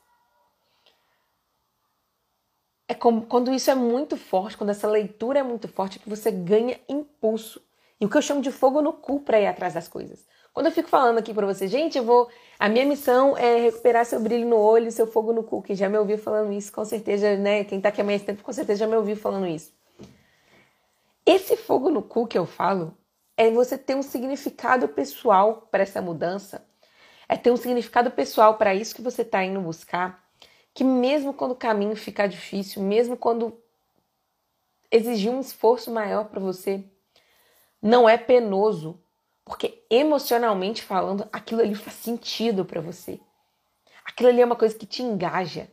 [2.87, 6.31] É como, quando isso é muito forte, quando essa leitura é muito forte, que você
[6.31, 7.61] ganha impulso.
[8.01, 10.25] E o que eu chamo de fogo no cu para ir atrás das coisas.
[10.57, 12.31] Quando eu fico falando aqui para você, gente, eu vou.
[12.59, 15.61] A minha missão é recuperar seu brilho no olho seu fogo no cu.
[15.61, 17.63] Quem já me ouviu falando isso, com certeza, né?
[17.65, 19.71] Quem tá aqui há mais tempo, com certeza já me ouviu falando isso.
[21.27, 22.97] Esse fogo no cu que eu falo
[23.37, 26.67] é você ter um significado pessoal para essa mudança
[27.29, 30.25] é ter um significado pessoal para isso que você está indo buscar,
[30.73, 33.61] que mesmo quando o caminho ficar difícil, mesmo quando
[34.91, 36.83] exigir um esforço maior para você,
[37.83, 38.99] não é penoso,
[39.47, 43.21] porque emocionalmente falando, aquilo ali faz sentido para você.
[44.05, 45.71] Aquilo ali é uma coisa que te engaja.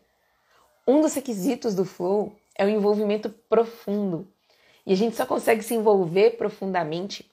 [0.88, 4.32] Um dos requisitos do flow é o envolvimento profundo.
[4.86, 7.30] E a gente só consegue se envolver profundamente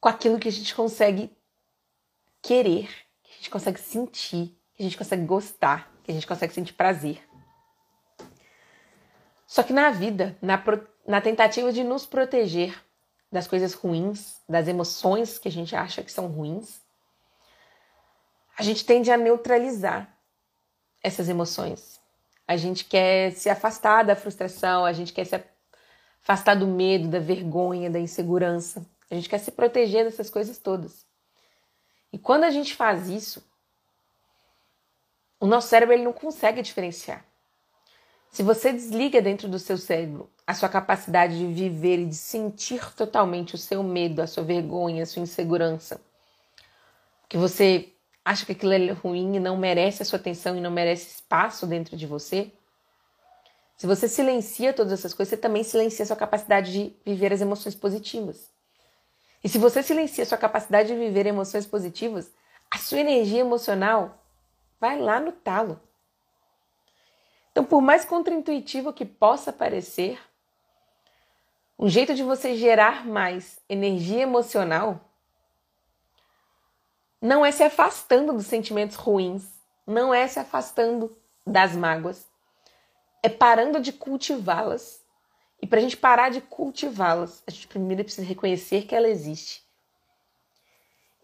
[0.00, 1.30] com aquilo que a gente consegue
[2.40, 2.88] querer,
[3.22, 6.72] que a gente consegue sentir, que a gente consegue gostar, que a gente consegue sentir
[6.72, 7.22] prazer.
[9.46, 10.62] Só que na vida, na,
[11.06, 12.74] na tentativa de nos proteger
[13.30, 16.80] das coisas ruins, das emoções que a gente acha que são ruins,
[18.56, 20.08] a gente tende a neutralizar
[21.02, 22.00] essas emoções.
[22.46, 25.42] A gente quer se afastar da frustração, a gente quer se
[26.22, 28.86] afastar do medo, da vergonha, da insegurança.
[29.10, 31.06] A gente quer se proteger dessas coisas todas.
[32.12, 33.44] E quando a gente faz isso,
[35.40, 37.24] o nosso cérebro ele não consegue diferenciar.
[38.34, 42.92] Se você desliga dentro do seu cérebro a sua capacidade de viver e de sentir
[42.96, 46.00] totalmente o seu medo, a sua vergonha, a sua insegurança,
[47.28, 47.92] que você
[48.24, 51.64] acha que aquilo é ruim e não merece a sua atenção e não merece espaço
[51.64, 52.50] dentro de você,
[53.76, 57.40] se você silencia todas essas coisas, você também silencia a sua capacidade de viver as
[57.40, 58.50] emoções positivas.
[59.44, 62.32] E se você silencia a sua capacidade de viver emoções positivas,
[62.68, 64.20] a sua energia emocional
[64.80, 65.80] vai lá no talo.
[67.54, 70.20] Então, por mais contraintuitivo que possa parecer,
[71.78, 75.00] um jeito de você gerar mais energia emocional
[77.22, 79.46] não é se afastando dos sentimentos ruins,
[79.86, 82.26] não é se afastando das mágoas,
[83.22, 85.00] é parando de cultivá-las
[85.62, 89.64] e para a gente parar de cultivá-las, a gente primeiro precisa reconhecer que ela existe.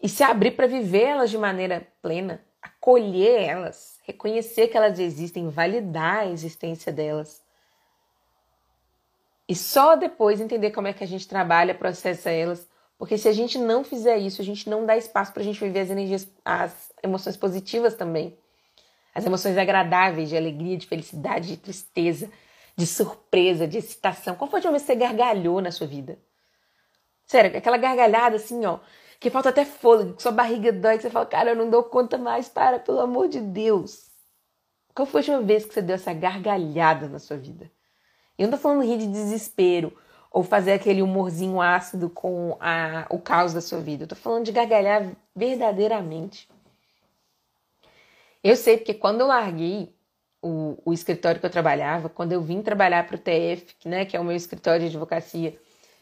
[0.01, 5.49] E se abrir para viver elas de maneira plena, acolher elas, reconhecer que elas existem,
[5.49, 7.41] validar a existência delas.
[9.47, 13.33] E só depois entender como é que a gente trabalha, processa elas, porque se a
[13.33, 16.31] gente não fizer isso, a gente não dá espaço para a gente viver as energias,
[16.45, 18.37] as emoções positivas também.
[19.13, 22.31] As emoções agradáveis, de alegria, de felicidade, de tristeza,
[22.75, 24.35] de surpresa, de excitação.
[24.35, 26.17] Qual foi a última vez que você gargalhou na sua vida?
[27.25, 28.79] Sério, aquela gargalhada assim, ó,
[29.21, 31.83] que falta até fôlego, que sua barriga dói, que você fala, cara, eu não dou
[31.83, 34.09] conta mais, para, pelo amor de Deus.
[34.95, 37.71] Qual foi a última vez que você deu essa gargalhada na sua vida?
[38.35, 39.95] Eu não tô falando rir de desespero
[40.31, 44.05] ou fazer aquele humorzinho ácido com a, o caos da sua vida.
[44.05, 46.49] Eu tô falando de gargalhar verdadeiramente.
[48.43, 49.95] Eu sei porque quando eu larguei
[50.41, 54.17] o, o escritório que eu trabalhava, quando eu vim trabalhar para o TF, né, que
[54.17, 55.55] é o meu escritório de advocacia,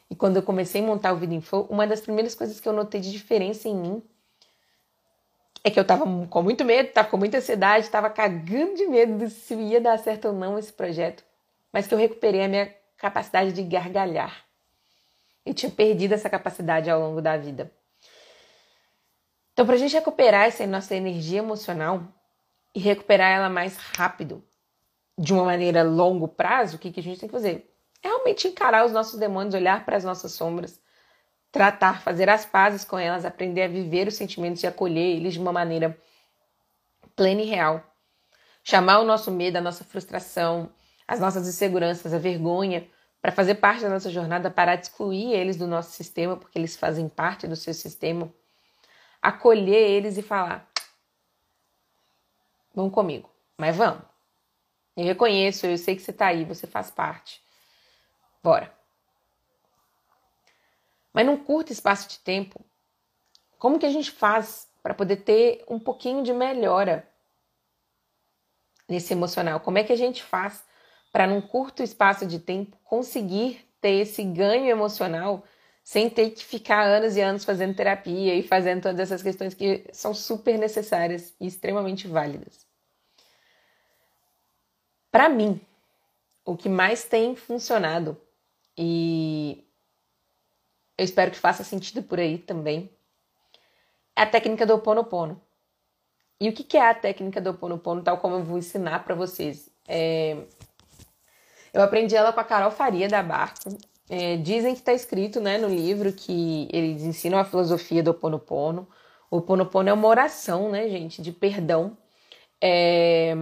[0.09, 2.73] e quando eu comecei a montar o Vida Info, uma das primeiras coisas que eu
[2.73, 4.03] notei de diferença em mim
[5.63, 9.17] é que eu tava com muito medo, tava com muita ansiedade, tava cagando de medo
[9.17, 11.23] de se ia dar certo ou não esse projeto,
[11.71, 14.45] mas que eu recuperei a minha capacidade de gargalhar.
[15.45, 17.71] Eu tinha perdido essa capacidade ao longo da vida.
[19.53, 22.03] Então, para a gente recuperar essa nossa energia emocional,
[22.73, 24.43] e recuperar ela mais rápido,
[25.17, 27.68] de uma maneira longo prazo, o que, que a gente tem que fazer?
[28.01, 30.79] Realmente encarar os nossos demônios, olhar para as nossas sombras,
[31.51, 35.39] tratar, fazer as pazes com elas, aprender a viver os sentimentos e acolher eles de
[35.39, 35.97] uma maneira
[37.15, 37.83] plena e real.
[38.63, 40.69] Chamar o nosso medo, a nossa frustração,
[41.07, 42.87] as nossas inseguranças, a vergonha,
[43.21, 46.77] para fazer parte da nossa jornada, parar de excluir eles do nosso sistema, porque eles
[46.77, 48.31] fazem parte do seu sistema.
[49.21, 50.69] Acolher eles e falar:
[52.73, 53.29] Vamos comigo.
[53.57, 54.01] Mas vamos.
[54.95, 57.41] Eu reconheço, eu sei que você tá aí, você faz parte.
[58.41, 58.73] Bora.
[61.13, 62.63] Mas num curto espaço de tempo,
[63.57, 67.07] como que a gente faz para poder ter um pouquinho de melhora
[68.87, 69.59] nesse emocional?
[69.59, 70.63] Como é que a gente faz
[71.11, 75.43] para num curto espaço de tempo conseguir ter esse ganho emocional
[75.83, 79.85] sem ter que ficar anos e anos fazendo terapia e fazendo todas essas questões que
[79.91, 82.67] são super necessárias e extremamente válidas.
[85.11, 85.59] Para mim,
[86.45, 88.15] o que mais tem funcionado
[88.81, 89.67] e
[90.97, 92.89] eu espero que faça sentido por aí também
[94.15, 95.41] é a técnica do Ho Oponopono.
[96.39, 99.15] E o que é a técnica do Ho Oponopono, tal como eu vou ensinar para
[99.15, 99.69] vocês?
[99.85, 100.45] É...
[101.73, 103.77] Eu aprendi ela com a Carol Faria da Barco.
[104.09, 108.13] É, dizem que está escrito né, no livro que eles ensinam a filosofia do Ho
[108.13, 108.87] Oponopono.
[109.29, 111.97] O Ho Oponopono é uma oração, né, gente, de perdão.
[112.61, 113.35] É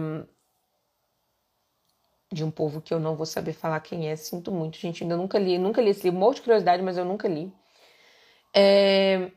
[2.32, 4.16] de um povo que eu não vou saber falar quem é.
[4.16, 5.02] Sinto muito, gente.
[5.02, 6.18] Ainda nunca li, nunca li esse livro.
[6.18, 7.52] Morro de curiosidade, mas eu nunca li.
[8.54, 9.30] É...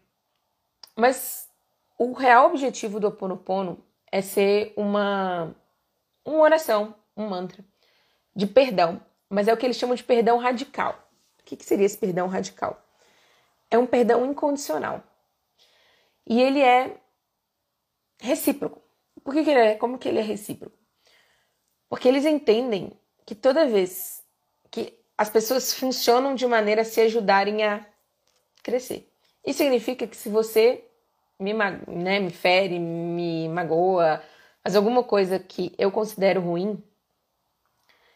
[0.96, 1.50] Mas
[1.98, 5.56] o real objetivo do Oponopono é ser uma,
[6.26, 7.64] uma oração, um mantra
[8.36, 11.08] de perdão, mas é o que eles chamam de perdão radical.
[11.40, 12.82] O que, que seria esse perdão radical?
[13.70, 15.04] É um perdão incondicional.
[16.26, 16.98] E ele é
[18.20, 18.82] recíproco.
[19.24, 19.76] Por que, que ele é?
[19.76, 20.78] Como que ele é recíproco?
[21.92, 22.94] Porque eles entendem
[23.26, 24.24] que toda vez
[24.72, 27.86] que as pessoas funcionam de maneira a se ajudarem a
[28.64, 29.12] crescer.
[29.46, 30.86] Isso significa que se você
[31.38, 34.24] me, né, me fere, me magoa,
[34.64, 36.82] faz alguma coisa que eu considero ruim,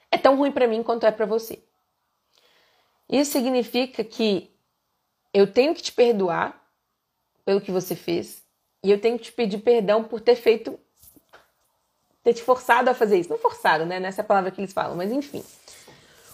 [0.10, 1.62] é tão ruim para mim quanto é para você.
[3.10, 4.56] Isso significa que
[5.34, 6.66] eu tenho que te perdoar
[7.44, 8.42] pelo que você fez
[8.82, 10.80] e eu tenho que te pedir perdão por ter feito
[12.26, 13.30] ter te forçado a fazer isso.
[13.30, 14.00] Não forçado, né?
[14.00, 15.44] Nessa é palavra que eles falam, mas enfim.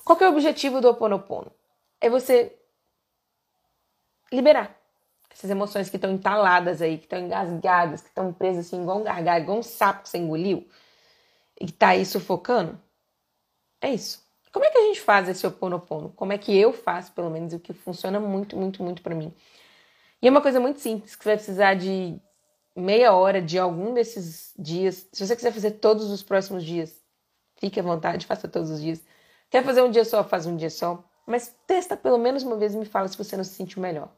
[0.06, 1.52] Qual é o objetivo do Ho Oponopono?
[2.00, 2.58] É você
[4.32, 4.74] liberar
[5.30, 9.04] essas emoções que estão entaladas aí, que estão engasgadas, que estão presas assim, igual um
[9.04, 10.66] gargalho, igual um sapo que você engoliu
[11.60, 12.80] e que tá aí sufocando.
[13.82, 14.26] É isso.
[14.54, 16.14] Como é que a gente faz esse oponopono?
[16.16, 19.34] Como é que eu faço, pelo menos, o que funciona muito, muito, muito para mim?
[20.22, 22.18] E é uma coisa muito simples, que você vai precisar de
[22.76, 25.08] meia hora de algum desses dias.
[25.12, 27.00] Se você quiser fazer todos os próximos dias,
[27.56, 29.04] fique à vontade, faça todos os dias.
[29.50, 31.04] Quer fazer um dia só, faz um dia só.
[31.26, 34.10] Mas testa pelo menos uma vez e me fala se você não se sentiu melhor.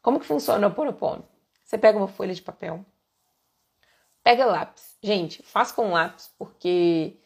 [0.00, 1.26] Como que funciona o Oponopono?
[1.64, 2.84] Você pega uma folha de papel,
[4.22, 4.96] pega lápis.
[5.02, 7.16] Gente, faz com lápis porque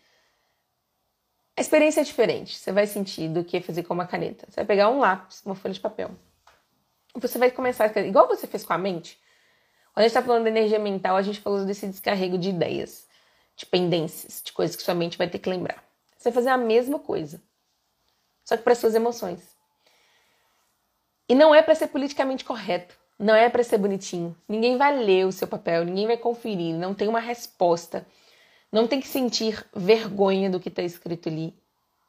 [1.57, 2.57] a experiência é diferente.
[2.57, 4.47] Você vai sentir do que fazer com uma caneta.
[4.49, 6.11] Você vai pegar um lápis, uma folha de papel.
[7.15, 9.19] Você vai começar a igual você fez com a mente.
[9.97, 13.07] Quando a gente está falando de energia mental, a gente falou desse descarrego de ideias,
[13.57, 15.83] de pendências, de coisas que sua mente vai ter que lembrar.
[16.19, 17.41] Você vai fazer a mesma coisa,
[18.45, 19.41] só que para suas emoções.
[21.27, 24.37] E não é para ser politicamente correto, não é para ser bonitinho.
[24.47, 28.07] Ninguém vai ler o seu papel, ninguém vai conferir, não tem uma resposta.
[28.71, 31.55] Não tem que sentir vergonha do que está escrito ali.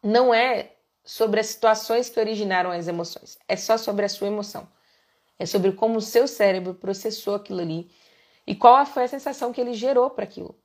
[0.04, 0.74] Não é
[1.06, 4.68] sobre as situações que originaram as emoções, é só sobre a sua emoção.
[5.40, 7.90] É sobre como o seu cérebro processou aquilo ali
[8.46, 10.56] e qual foi a sensação que ele gerou para aquilo.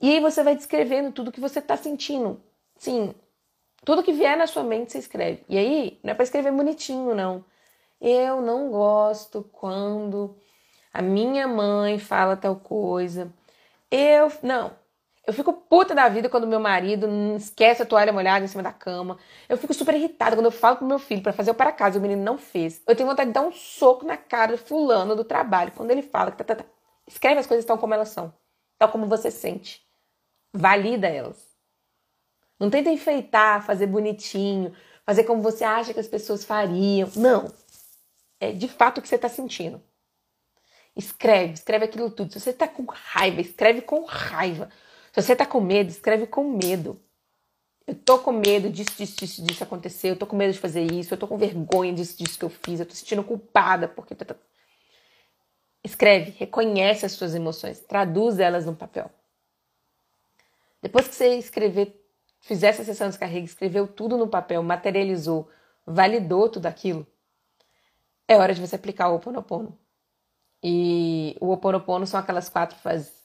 [0.00, 2.40] E aí você vai descrevendo tudo que você está sentindo.
[2.78, 3.14] Sim,
[3.84, 5.44] tudo que vier na sua mente você escreve.
[5.48, 7.44] E aí, não é para escrever bonitinho, não.
[8.00, 10.36] Eu não gosto quando
[10.92, 13.32] a minha mãe fala tal coisa.
[13.90, 14.30] Eu.
[14.42, 14.76] Não.
[15.26, 18.72] Eu fico puta da vida quando meu marido esquece a toalha molhada em cima da
[18.72, 19.18] cama.
[19.48, 21.96] Eu fico super irritada quando eu falo pro meu filho para fazer o para casa
[21.96, 22.80] e o menino não fez.
[22.86, 26.02] Eu tenho vontade de dar um soco na cara do fulano do trabalho quando ele
[26.02, 26.64] fala que tá, tá, tá.
[27.08, 28.32] escreve as coisas tal como elas são,
[28.78, 29.84] tal como você sente.
[30.54, 31.44] Valida elas.
[32.58, 34.72] Não tenta enfeitar, fazer bonitinho,
[35.04, 37.10] fazer como você acha que as pessoas fariam.
[37.16, 37.52] Não.
[38.38, 39.82] É de fato o que você está sentindo.
[40.94, 42.32] Escreve, escreve aquilo tudo.
[42.32, 44.70] Se você está com raiva, escreve com raiva.
[45.16, 47.00] Se você está com medo, escreve com medo.
[47.86, 50.10] Eu tô com medo disso, disso, disso, disso acontecer.
[50.10, 51.14] Eu tô com medo de fazer isso.
[51.14, 52.80] Eu tô com vergonha disso, disso que eu fiz.
[52.80, 54.14] Eu tô sentindo culpada porque.
[55.82, 59.10] Escreve, reconhece as suas emoções, traduz elas no papel.
[60.82, 61.98] Depois que você escrever
[62.40, 65.48] fizer essa sessão de descarrega, escreveu tudo no papel, materializou,
[65.86, 67.06] validou tudo aquilo,
[68.28, 69.78] é hora de você aplicar o Ho Oponopono.
[70.62, 73.15] E o Ho Oponopono são aquelas quatro frases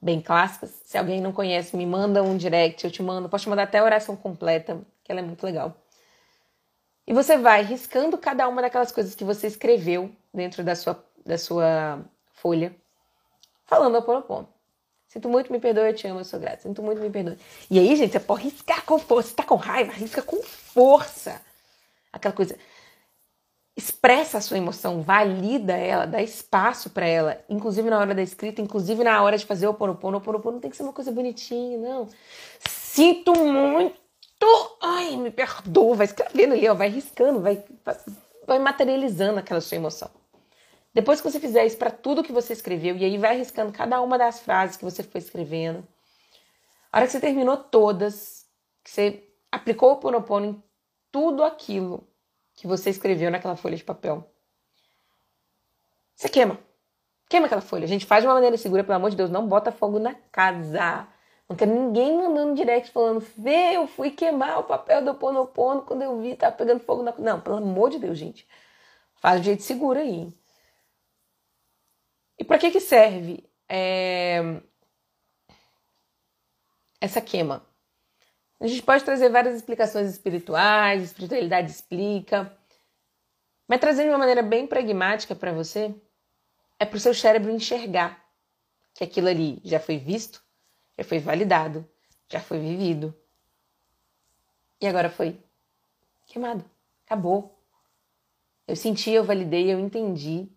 [0.00, 0.70] bem clássicas.
[0.84, 3.28] Se alguém não conhece, me manda um direct, eu te mando.
[3.28, 5.76] Posso te mandar até a oração completa, que ela é muito legal.
[7.06, 11.36] E você vai riscando cada uma daquelas coisas que você escreveu dentro da sua, da
[11.36, 12.00] sua
[12.32, 12.74] folha,
[13.66, 14.48] falando Ho Oponopono.
[15.08, 16.62] Sinto muito, me perdoe, eu te amo, eu sou grata.
[16.62, 17.36] Sinto muito, me perdoe.
[17.68, 19.30] E aí, gente, você pode riscar com força.
[19.30, 21.40] Você tá com raiva, risca com força.
[22.12, 22.56] Aquela coisa.
[23.80, 28.60] Expressa a sua emoção, valida ela, dá espaço para ela, inclusive na hora da escrita,
[28.60, 30.18] inclusive na hora de fazer o ponopono.
[30.18, 32.06] O ponopono não tem que ser uma coisa bonitinha, não.
[32.68, 33.98] Sinto muito.
[34.82, 35.96] Ai, me perdoa.
[35.96, 37.64] Vai escrevendo ali, ó, vai riscando, vai,
[38.46, 40.10] vai materializando aquela sua emoção.
[40.92, 43.98] Depois que você fizer isso para tudo que você escreveu, e aí vai arriscando cada
[44.02, 45.88] uma das frases que você foi escrevendo,
[46.92, 48.44] a hora que você terminou todas,
[48.84, 50.62] que você aplicou o Ponopono em
[51.10, 52.06] tudo aquilo
[52.60, 54.30] que você escreveu naquela folha de papel,
[56.14, 56.60] você queima.
[57.26, 57.84] Queima aquela folha.
[57.84, 60.14] A gente faz de uma maneira segura, pelo amor de Deus, não bota fogo na
[60.30, 61.08] casa.
[61.48, 66.02] Não quero ninguém mandando direct falando, vê, eu fui queimar o papel do Ponopono quando
[66.02, 67.14] eu vi, tá pegando fogo na.
[67.16, 68.46] Não, pelo amor de Deus, gente.
[69.14, 70.30] Faz de jeito seguro aí.
[72.38, 74.60] E para que, que serve é...
[77.00, 77.64] essa queima?
[78.60, 82.54] A gente pode trazer várias explicações espirituais, espiritualidade explica,
[83.66, 85.94] mas trazer de uma maneira bem pragmática para você
[86.78, 88.22] é para o seu cérebro enxergar
[88.94, 90.42] que aquilo ali já foi visto,
[90.98, 91.88] já foi validado,
[92.28, 93.14] já foi vivido.
[94.80, 95.42] E agora foi
[96.26, 96.64] queimado.
[97.06, 97.58] Acabou.
[98.66, 100.50] Eu senti, eu validei, eu entendi.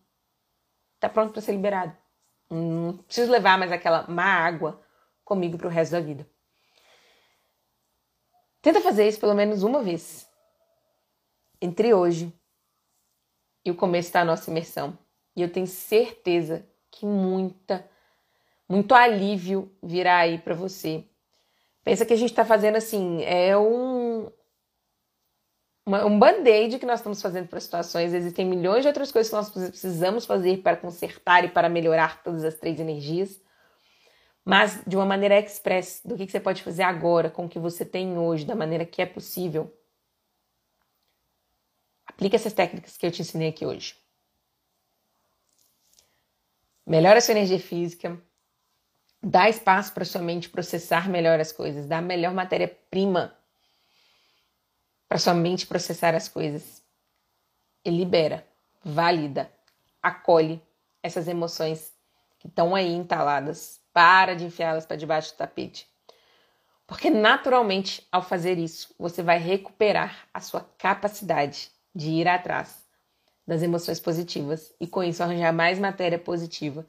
[0.99, 1.95] Tá pronto para ser liberado.
[2.49, 4.81] Não preciso levar mais aquela má água
[5.23, 6.27] comigo pro resto da vida.
[8.63, 10.25] Tenta fazer isso pelo menos uma vez.
[11.61, 12.33] Entre hoje
[13.63, 14.97] e o começo da nossa imersão.
[15.35, 17.85] E eu tenho certeza que muita,
[18.67, 21.03] muito alívio virá aí para você.
[21.83, 24.31] Pensa que a gente está fazendo assim, é um,
[25.85, 28.13] um band-aid que nós estamos fazendo para situações.
[28.13, 32.45] Existem milhões de outras coisas que nós precisamos fazer para consertar e para melhorar todas
[32.45, 33.42] as três energias
[34.45, 37.85] mas de uma maneira express, do que, você pode fazer agora com o que você
[37.85, 39.73] tem hoje, da maneira que é possível.
[42.05, 43.95] Aplique essas técnicas que eu te ensinei aqui hoje.
[46.85, 48.21] Melhora a sua energia física,
[49.21, 53.37] dá espaço para sua mente processar melhor as coisas, dá melhor matéria-prima
[55.07, 56.83] para sua mente processar as coisas.
[57.85, 58.45] E libera,
[58.83, 59.49] valida,
[60.01, 60.61] acolhe
[61.01, 61.93] essas emoções
[62.37, 65.87] que estão aí entaladas para de enfiá-las para debaixo do tapete.
[66.85, 72.83] Porque naturalmente, ao fazer isso, você vai recuperar a sua capacidade de ir atrás
[73.47, 76.85] das emoções positivas e com isso arranjar mais matéria positiva.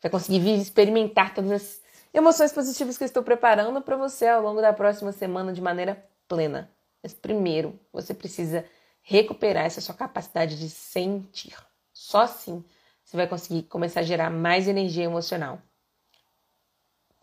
[0.00, 1.82] Vai conseguir experimentar todas as
[2.12, 6.02] emoções positivas que eu estou preparando para você ao longo da próxima semana de maneira
[6.28, 6.70] plena.
[7.02, 8.64] Mas primeiro, você precisa
[9.02, 11.56] recuperar essa sua capacidade de sentir.
[11.92, 12.64] Só assim
[13.04, 15.60] você vai conseguir começar a gerar mais energia emocional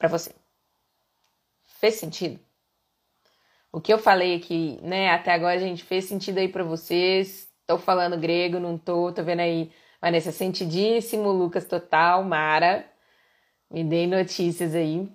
[0.02, 0.32] para você.
[1.80, 2.40] Fez sentido?
[3.72, 7.48] O que eu falei aqui, né, até agora, gente, fez sentido aí para vocês?
[7.68, 9.72] Tô falando grego, não tô, tô vendo aí.
[10.02, 12.84] Vanessa, sentidíssimo, Lucas total, Mara.
[13.70, 15.08] Me dei notícias aí.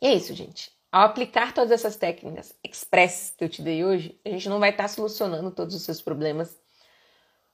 [0.00, 0.70] E é isso, gente.
[0.92, 4.70] Ao aplicar todas essas técnicas express que eu te dei hoje, a gente não vai
[4.70, 6.56] estar tá solucionando todos os seus problemas,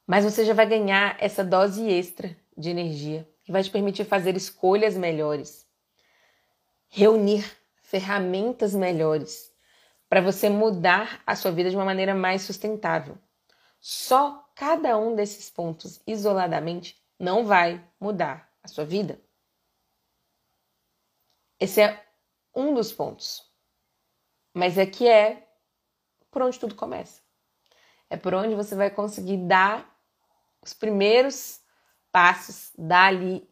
[0.07, 4.37] mas você já vai ganhar essa dose extra de energia que vai te permitir fazer
[4.37, 5.67] escolhas melhores,
[6.91, 9.51] reunir ferramentas melhores
[10.09, 13.17] para você mudar a sua vida de uma maneira mais sustentável.
[13.81, 19.21] Só cada um desses pontos isoladamente não vai mudar a sua vida.
[21.59, 22.07] Esse é
[22.55, 23.49] um dos pontos.
[24.53, 25.49] Mas aqui é, é
[26.31, 27.23] por onde tudo começa.
[28.09, 29.89] É por onde você vai conseguir dar
[30.61, 31.61] os primeiros
[32.11, 33.50] passos, dar ali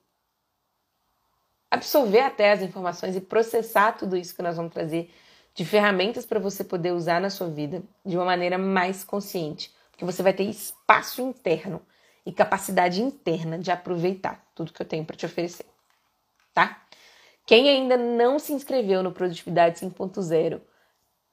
[1.70, 5.12] absorver até as informações e processar tudo isso que nós vamos trazer
[5.54, 10.04] de ferramentas para você poder usar na sua vida de uma maneira mais consciente, porque
[10.04, 11.82] você vai ter espaço interno
[12.24, 15.66] e capacidade interna de aproveitar tudo que eu tenho para te oferecer,
[16.54, 16.80] tá?
[17.44, 20.60] Quem ainda não se inscreveu no Produtividade 5.0,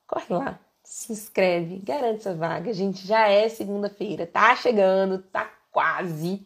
[0.07, 2.71] corre lá, se inscreve, garante essa vaga.
[2.73, 6.45] Gente, já é segunda-feira, tá chegando, tá quase.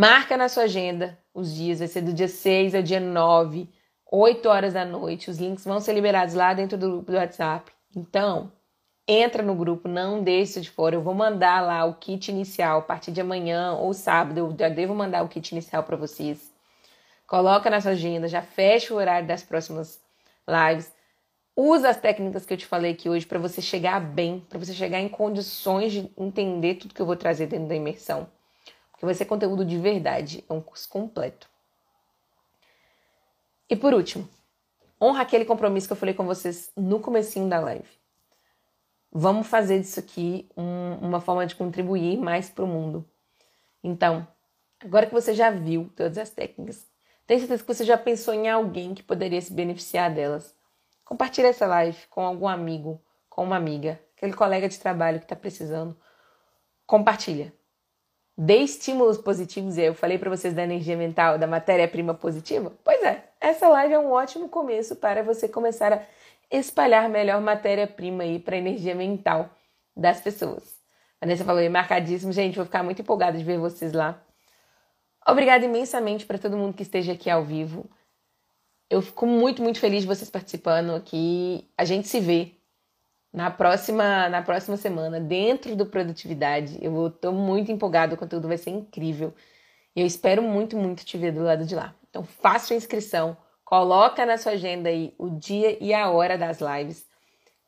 [0.00, 3.68] Marca na sua agenda os dias, vai ser do dia 6 ao dia 9,
[4.10, 5.28] 8 horas da noite.
[5.28, 7.70] Os links vão ser liberados lá dentro do grupo do WhatsApp.
[7.94, 8.50] Então,
[9.06, 10.94] entra no grupo, não deixe de fora.
[10.94, 14.38] Eu vou mandar lá o kit inicial a partir de amanhã ou sábado.
[14.38, 16.50] Eu já devo mandar o kit inicial para vocês.
[17.26, 20.00] Coloca na sua agenda, já fecha o horário das próximas
[20.48, 20.90] lives.
[21.54, 24.72] Usa as técnicas que eu te falei aqui hoje para você chegar bem, para você
[24.72, 28.26] chegar em condições de entender tudo que eu vou trazer dentro da imersão
[29.00, 31.48] que vai ser conteúdo de verdade, é um curso completo.
[33.66, 34.28] E por último,
[35.00, 37.88] honra aquele compromisso que eu falei com vocês no comecinho da live.
[39.10, 43.08] Vamos fazer disso aqui um, uma forma de contribuir mais para o mundo.
[43.82, 44.28] Então,
[44.84, 46.86] agora que você já viu todas as técnicas,
[47.26, 50.54] tenho certeza que você já pensou em alguém que poderia se beneficiar delas.
[51.06, 55.36] Compartilhe essa live com algum amigo, com uma amiga, aquele colega de trabalho que está
[55.36, 55.98] precisando.
[56.86, 57.58] Compartilha
[58.40, 59.76] dê estímulos positivos.
[59.76, 62.72] E eu falei para vocês da energia mental, da matéria-prima positiva.
[62.82, 66.02] Pois é, essa live é um ótimo começo para você começar a
[66.50, 69.50] espalhar melhor matéria-prima aí para energia mental
[69.94, 70.80] das pessoas.
[71.20, 72.32] Vanessa falou aí, marcadíssimo.
[72.32, 74.18] Gente, vou ficar muito empolgada de ver vocês lá.
[75.28, 77.90] Obrigada imensamente para todo mundo que esteja aqui ao vivo.
[78.88, 81.68] Eu fico muito, muito feliz de vocês participando aqui.
[81.76, 82.52] A gente se vê
[83.32, 86.78] na próxima, na próxima semana, dentro do Produtividade.
[86.82, 89.32] Eu estou muito empolgado, o conteúdo vai ser incrível.
[89.94, 91.94] E eu espero muito, muito te ver do lado de lá.
[92.08, 96.58] Então faça a inscrição, coloca na sua agenda aí o dia e a hora das
[96.60, 97.08] lives.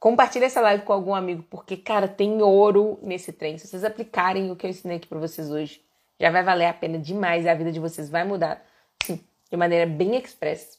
[0.00, 3.56] Compartilhe essa live com algum amigo, porque, cara, tem ouro nesse trem.
[3.56, 5.80] Se vocês aplicarem o que eu ensinei aqui para vocês hoje,
[6.18, 7.46] já vai valer a pena demais.
[7.46, 8.64] A vida de vocês vai mudar,
[9.04, 10.76] sim, de maneira bem expressa.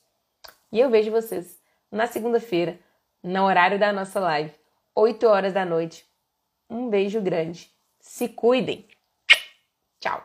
[0.69, 1.57] E eu vejo vocês
[1.89, 2.77] na segunda-feira,
[3.23, 4.51] no horário da nossa live,
[4.95, 6.05] 8 horas da noite.
[6.69, 7.69] Um beijo grande.
[7.99, 8.87] Se cuidem.
[9.99, 10.23] Tchau.